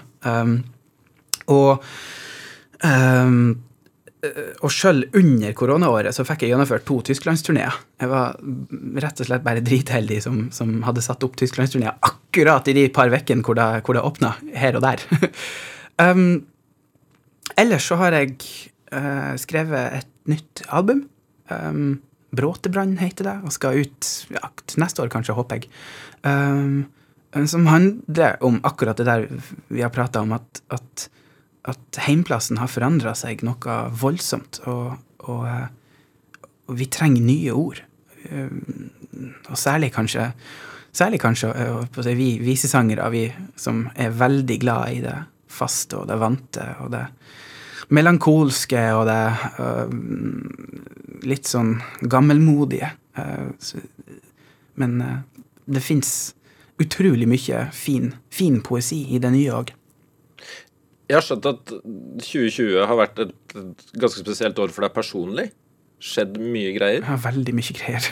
[1.53, 1.83] Og
[2.83, 3.29] um, eh,
[4.23, 7.75] og sjøl under koronaåret så fikk jeg gjennomført to tysklandsturneer.
[7.99, 8.37] Jeg var
[9.03, 13.11] rett og slett bare dritheldig som, som hadde satt opp tysklandsturneer akkurat i de par
[13.11, 15.03] ukene hvor det, det åpna, her og der.
[16.05, 16.45] um,
[17.59, 18.37] ellers så har jeg
[18.95, 21.05] uh, skrevet et nytt album.
[21.51, 21.99] Um,
[22.33, 24.49] Bråtebrann heter det, og skal ut ja,
[24.81, 25.69] neste år, kanskje, håper jeg.
[26.25, 26.85] Um,
[27.49, 29.27] som handler om akkurat det der
[29.67, 31.09] vi har prata om, at, at,
[31.63, 37.81] at heimplassen har forandra seg noe voldsomt, og, og, eh, og vi trenger nye ord.
[38.31, 38.91] Um,
[39.51, 40.31] og særlig kanskje
[40.93, 43.23] Særlig kanskje eh, vi visesangere, vi
[43.57, 45.15] som er veldig glad i det
[45.49, 47.01] faste og det vante og det
[47.89, 49.23] melankolske og det
[51.25, 51.73] litt sånn
[52.05, 52.91] gammelmodige.
[54.75, 55.01] men
[55.65, 56.35] det fins
[56.77, 59.73] utrolig mye fin, fin poesi i det nye òg.
[61.13, 61.71] Jeg har skjønt at
[62.25, 63.51] 2020 har vært et
[64.01, 65.51] ganske spesielt år for deg personlig.
[66.01, 67.03] Skjedd mye greier.
[67.05, 68.07] Ja, veldig mye greier.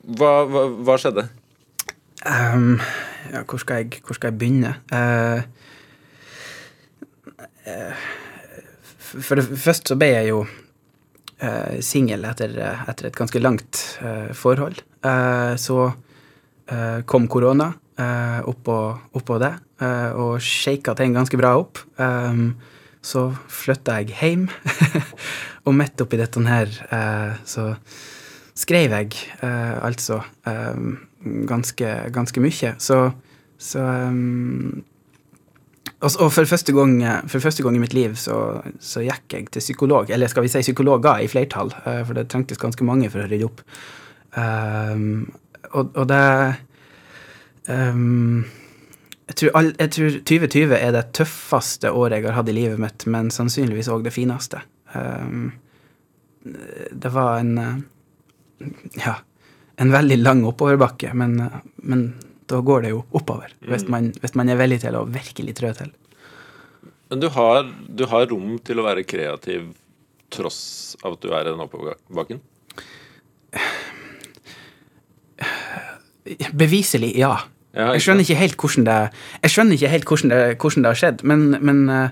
[0.00, 1.26] Hva, hva, hva skjedde?
[2.24, 2.78] Um,
[3.28, 4.72] ja, hvor skal jeg, hvor skal jeg begynne?
[4.88, 5.44] Uh,
[7.68, 8.08] uh,
[8.96, 12.56] for det første så ble jeg jo uh, singel etter,
[12.88, 13.84] etter et ganske langt
[14.40, 14.80] forhold.
[15.60, 15.76] Så
[17.08, 18.76] kom korona uh, oppå,
[19.20, 19.52] oppå det,
[19.84, 21.80] eh, og shaka ting ganske bra opp.
[22.00, 22.54] Um,
[23.00, 24.48] så flytta jeg hjem,
[25.66, 27.70] og midt oppi dette her eh, så
[28.60, 30.82] skrev jeg eh, altså eh,
[31.48, 32.74] ganske, ganske mye.
[32.76, 33.00] Så,
[33.60, 34.82] så um,
[36.00, 39.48] og, og for, første gang, for første gang i mitt liv så, så gikk jeg
[39.52, 43.08] til psykolog, eller skal vi si psykologer i flertall, eh, for det trengtes ganske mange
[43.12, 43.64] for å rydde opp.
[44.36, 45.24] Um,
[45.72, 46.24] og, og det
[47.68, 48.44] um,
[49.28, 52.80] jeg, tror all, jeg tror 2020 er det tøffeste året jeg har hatt i livet
[52.82, 54.62] mitt, men sannsynligvis òg det fineste.
[54.94, 55.52] Um,
[56.40, 57.80] det var en eh,
[59.04, 59.18] ja,
[59.80, 61.38] en veldig lang oppoverbakke, men,
[61.76, 62.04] men
[62.50, 63.52] da går det jo oppover.
[63.64, 65.92] Hvis, man, hvis man er villig til å virkelig trø til.
[67.10, 69.70] Men du har, du har rom til å være kreativ
[70.30, 72.42] tross av at du er i den oppoverbakken?
[76.52, 77.36] Beviselig, ja.
[77.70, 81.22] Ja, Jeg skjønner ikke helt hvordan det, ikke helt hvordan det, hvordan det har skjedd,
[81.22, 82.08] men, men eh,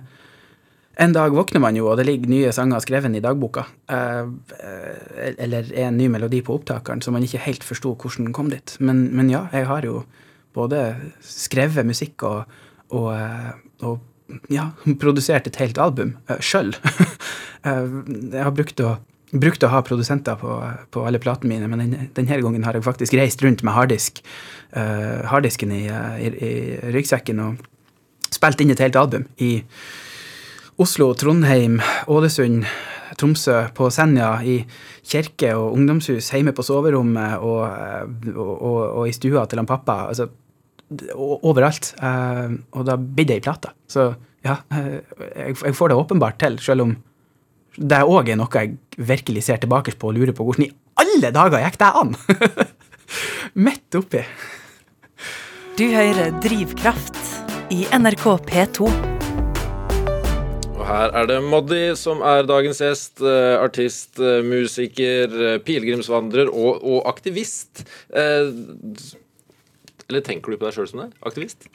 [1.03, 4.31] en dag våkner man jo, og det ligger nye sanger skrevet i dagboka, eh,
[4.63, 8.37] eh, eller er en ny melodi på opptakeren, så man ikke helt forsto hvordan den
[8.37, 8.77] kom dit.
[8.79, 10.05] Men, men ja, jeg har jo
[10.55, 10.85] både
[11.27, 12.61] skrevet musikk og,
[12.95, 13.11] og,
[13.83, 14.71] og ja,
[15.03, 16.71] produsert et helt album sjøl.
[17.67, 18.95] jeg har brukt å,
[19.33, 20.59] brukt å ha produsenter på,
[20.95, 24.23] på alle platene mine, men den, denne gangen har jeg faktisk reist rundt med harddisk,
[24.77, 26.53] uh, harddisken i, i, i
[26.95, 27.67] ryggsekken og
[28.33, 29.59] spilt inn et helt album i
[30.79, 32.69] Oslo, Trondheim, Ålesund,
[33.19, 34.61] Tromsø, på Senja, i
[35.09, 39.67] kirke og ungdomshus, hjemme på soverommet og, eh, og, og, og i stua til han
[39.67, 40.05] pappa.
[40.13, 40.29] Altså,
[41.19, 41.91] overalt.
[42.01, 43.75] Uh, og da blir det ei plate.
[43.91, 44.07] Så
[44.47, 46.95] ja, jeg, jeg får det åpenbart til, selv om
[47.79, 51.31] det òg er noe jeg virkelig ser tilbake på og lurer på hvordan i alle
[51.35, 52.15] dager gikk det an?
[53.67, 54.25] Midt oppi.
[55.79, 57.21] Du hører Drivkraft
[57.71, 58.89] i NRK P2.
[60.79, 63.23] Og her er det Moddi som er dagens gjest.
[63.23, 67.85] eh, artist, eh, musiker, eh, pilegrimsvandrer og, og aktivist.
[70.09, 71.11] Eller tenker du på deg sjøl som det?
[71.29, 71.69] Aktivist?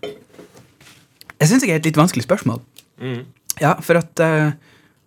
[0.00, 2.60] Jeg syns det er et litt vanskelig spørsmål.
[3.60, 4.52] Ja, for at, eh,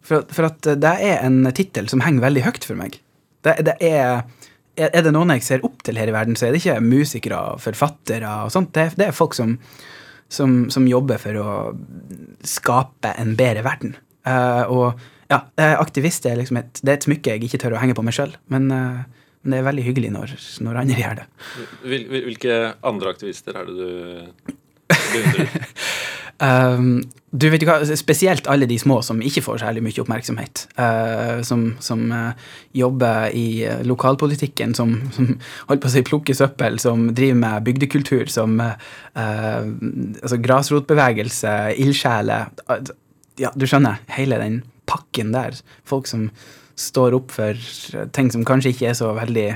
[0.04, 3.00] for, for at det er en tittel som henger veldig høyt for meg.
[3.44, 4.24] Det, det er,
[4.80, 7.42] er det noen jeg ser opp til her i verden, så er det ikke musikere,
[7.64, 8.72] forfattere og sånt.
[8.76, 9.58] Det, det er folk som,
[10.32, 11.50] som, som jobber for å
[12.48, 13.96] skape en bedre verden.
[14.28, 15.02] Uh, og
[15.32, 17.96] ja, eh, aktivist er liksom et, det er et smykke jeg ikke tør å henge
[17.98, 20.34] på meg sjøl, men, uh, det er veldig hyggelig når,
[20.64, 21.24] når andre gjør det.
[21.84, 24.54] Hvil, hvil- hvilke andre aktivister er det du
[25.14, 25.58] beundrer?
[26.42, 27.04] Um,
[27.34, 30.66] du vet jo hva, Spesielt alle de små som ikke får særlig mye oppmerksomhet.
[30.78, 32.34] uh, som som uh,
[32.74, 37.64] jobber i uh, lokalpolitikken, som, som holdt på å si plukker søppel, som driver med
[37.70, 38.76] bygdekultur, som uh,
[39.16, 42.52] altså grasrotbevegelse, ildsjeler.
[43.40, 45.58] Ja, du skjønner, hele den pakken der.
[45.90, 46.30] Folk som
[46.78, 47.58] står opp for
[48.14, 49.50] ting som kanskje ikke er så veldig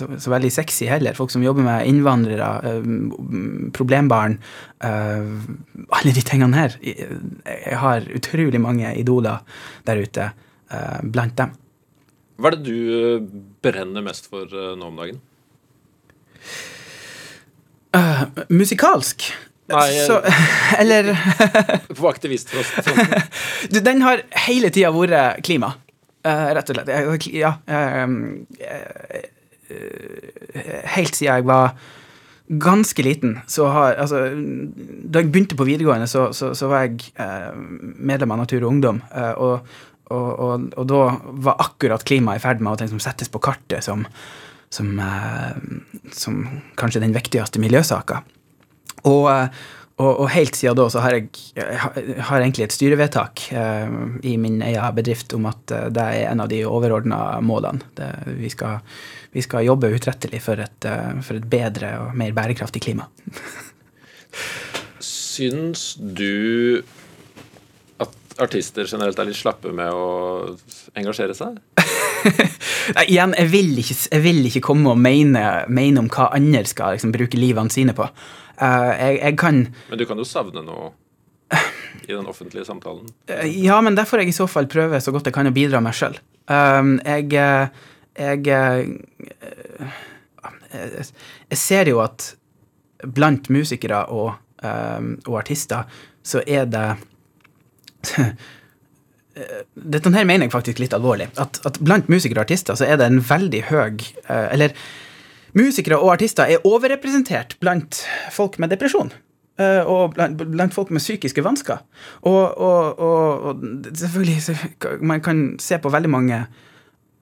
[0.00, 1.14] så, så veldig sexy heller.
[1.18, 2.90] Folk som jobber med innvandrere, eh,
[3.76, 4.38] problembarn,
[4.82, 5.32] eh,
[6.00, 6.76] alle de tingene her.
[6.82, 9.44] Jeg, har utrolig mange idoler
[9.88, 11.52] der ute eh, blant dem.
[12.40, 15.20] Hva er det du brenner mest for nå om dagen?
[17.90, 18.22] Uh,
[18.54, 19.24] musikalsk
[19.70, 20.20] Nei, jeg- så,
[20.82, 21.08] Eller
[21.98, 23.26] På aktivistfronten?
[23.72, 25.72] Du, den har hele tida vært klima.
[26.26, 27.26] Uh, rett og slett.
[27.34, 27.50] Ja.
[27.66, 28.06] eh,
[30.94, 31.74] helt siden jeg var
[32.50, 37.12] ganske liten, så har Altså, da jeg begynte på videregående, så, så, så var jeg
[37.20, 37.52] eh,
[38.02, 39.02] medlem av Natur og Ungdom.
[39.14, 39.66] eh, og,
[40.10, 41.02] og, og, og da
[41.46, 44.02] var akkurat klimaet i ferd med å liksom, settes på kartet som,
[44.70, 46.42] som, eh, som
[46.80, 48.24] kanskje den viktigste miljøsaka.
[49.04, 49.62] Og, eh,
[50.00, 51.28] og, og helt siden da så har jeg,
[51.60, 53.92] har- egentlig et styrevedtak eh,
[54.32, 57.84] i min egen bedrift om at eh, det er en av de overordna målene.
[57.98, 58.08] Det,
[58.40, 58.80] vi, skal,
[59.36, 63.06] vi skal jobbe utrettelig for et, eh, for et bedre og mer bærekraftig klima.
[65.00, 66.82] Syns du
[68.00, 70.56] at artister generelt er litt slappe med å
[70.98, 71.58] engasjere seg?
[72.96, 76.64] Nei, igjen, jeg vil ikke, jeg vil ikke komme og mene, mene om hva andre
[76.68, 78.06] skal liksom, bruke livene sine på.
[78.60, 80.90] Eh, jeg, jeg kan Men du kan jo savne noe
[82.06, 83.08] i den offentlige samtalen.
[83.26, 85.54] Eh, Ja, men der får jeg i så fall prøve så godt jeg kan å
[85.54, 86.18] bidra meg sjøl.
[86.50, 87.68] jeg eh,
[88.20, 88.84] jeg, jeg
[91.50, 92.34] jeg ser jo at
[93.16, 95.88] blant musikere og, eh, og artister
[96.22, 96.88] så er det
[99.74, 101.30] Dette her mener jeg faktisk litt alvorlig.
[101.40, 104.74] At, at blant musikere og artister så er det en veldig høy Eller
[105.58, 109.12] musikere og artister er overrepresentert blant folk med depresjon.
[109.58, 111.82] eh, Og blant, blant folk med psykiske vansker.
[112.22, 116.44] Og, og, og, og selvfølgelig Man kan se på veldig mange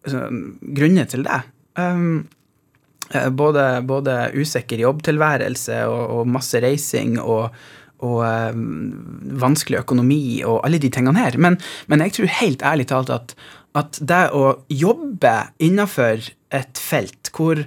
[0.06, 1.40] sånn, grunner til det.
[1.78, 2.28] Um,
[3.14, 7.50] eh, både, både usikker jobbtilværelse og, masse reising og,
[8.24, 8.54] eh,
[9.42, 11.38] vanskelig økonomi og alle de tingene her.
[11.38, 13.34] Men, men jeg tror helt ærlig talt at,
[13.78, 17.60] at det å jobbe innenfor et felt hvor,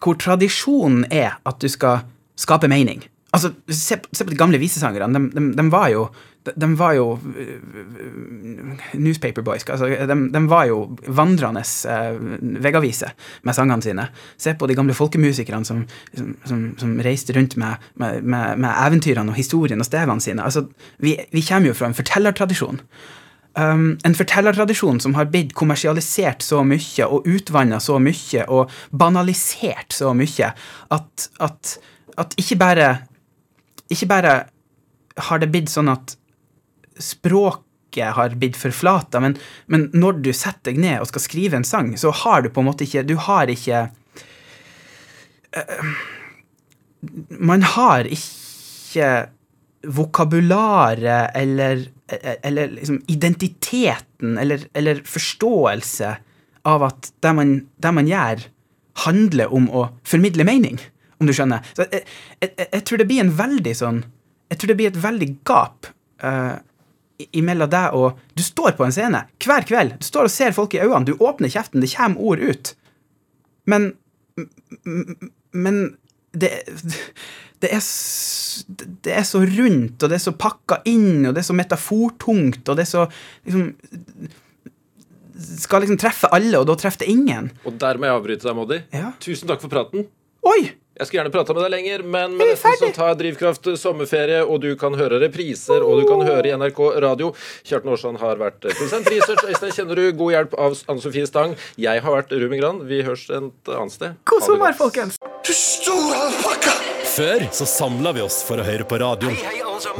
[0.00, 2.04] hvor tradisjonen er at du skal
[2.40, 5.14] skape mening Altså, se, se på de gamle visesangerne.
[5.14, 6.08] De, de, de var jo
[6.48, 7.60] de, var jo øh,
[8.94, 9.64] newspaper boys.
[9.68, 9.86] Altså,
[10.34, 14.08] de, var jo vandrende uh, veggaviser med sangene sine.
[14.38, 15.84] Se på de gamle folkemusikerne som,
[16.44, 20.42] som, som, reiste rundt med, med, med, med eventyrene og historien og stevene sine.
[20.42, 20.66] Altså,
[20.98, 22.80] vi, vi kommer jo fra en fortellertradisjon.
[23.58, 29.90] Um, en fortellertradisjon som har blitt kommersialisert så mye og utvanna så mye og banalisert
[29.90, 30.52] så mye
[30.94, 31.72] at, at,
[32.14, 32.86] at ikke bare
[33.90, 34.34] ikke bare
[35.30, 36.14] har det blitt sånn at
[37.02, 39.34] språket har blitt forflata, men,
[39.66, 42.62] men når du setter deg ned og skal skrive en sang, så har du på
[42.62, 43.88] en måte ikke Du har ikke
[45.58, 45.92] uh,
[47.34, 49.10] Man har ikke
[49.82, 51.86] vokabularet eller,
[52.42, 56.16] eller liksom identiteten eller, eller forståelse
[56.62, 58.42] av at det man, det man gjør,
[59.06, 60.80] handler om å formidle mening,
[61.20, 61.64] om du skjønner.
[61.76, 62.02] Så jeg,
[62.42, 64.02] jeg, jeg, tror det blir en veldig sånn
[64.50, 65.88] Jeg tror det blir et veldig gap
[66.24, 66.58] uh,
[67.36, 70.74] imellom deg og Du står på en scene hver kveld, du står og ser folk
[70.74, 72.74] i øynene, du åpner kjeften, det kommer ord ut.
[73.70, 73.92] Men
[75.52, 75.76] Men
[76.32, 76.50] det
[77.60, 77.80] det er,
[79.04, 82.62] det er så rundt, og det er så pakka inn, og det er så metafortungt,
[82.64, 83.02] og det er så
[83.44, 83.66] liksom
[85.60, 87.50] Skal liksom treffe alle, og da treffer det ingen.
[87.64, 88.80] Og der må jeg avbryte deg, Moddi.
[88.92, 89.12] Ja.
[89.24, 90.04] Tusen takk for praten.
[90.44, 90.72] Oi!
[90.98, 94.58] Jeg skulle gjerne prata med deg lenger, men med dette så tar Drivkraft sommerferie, og
[94.64, 97.30] du kan høre repriser, og du kan høre i NRK Radio.
[97.62, 99.46] Kjartan Aarsand har vært produsent research.
[99.46, 101.54] Øystein kjenner du god hjelp av Anne Sofie Stang.
[101.80, 102.82] Jeg har vært Ruben Gran.
[102.90, 104.18] Vi høres et annet sted.
[104.28, 105.20] God sommer, folkens.
[105.46, 106.74] Du store alpakka!
[107.10, 109.32] Før så samla vi oss for å høre på radio.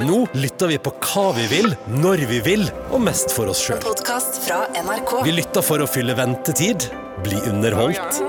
[0.05, 1.73] Nå lytter vi på hva vi vil,
[2.03, 3.81] når vi vil, og mest for oss sjøl.
[3.83, 5.17] Podkast fra NRK.
[5.25, 6.91] Vi lytter for å fylle ventetid,
[7.25, 8.21] bli underholdt,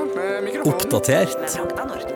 [0.68, 1.60] oppdatert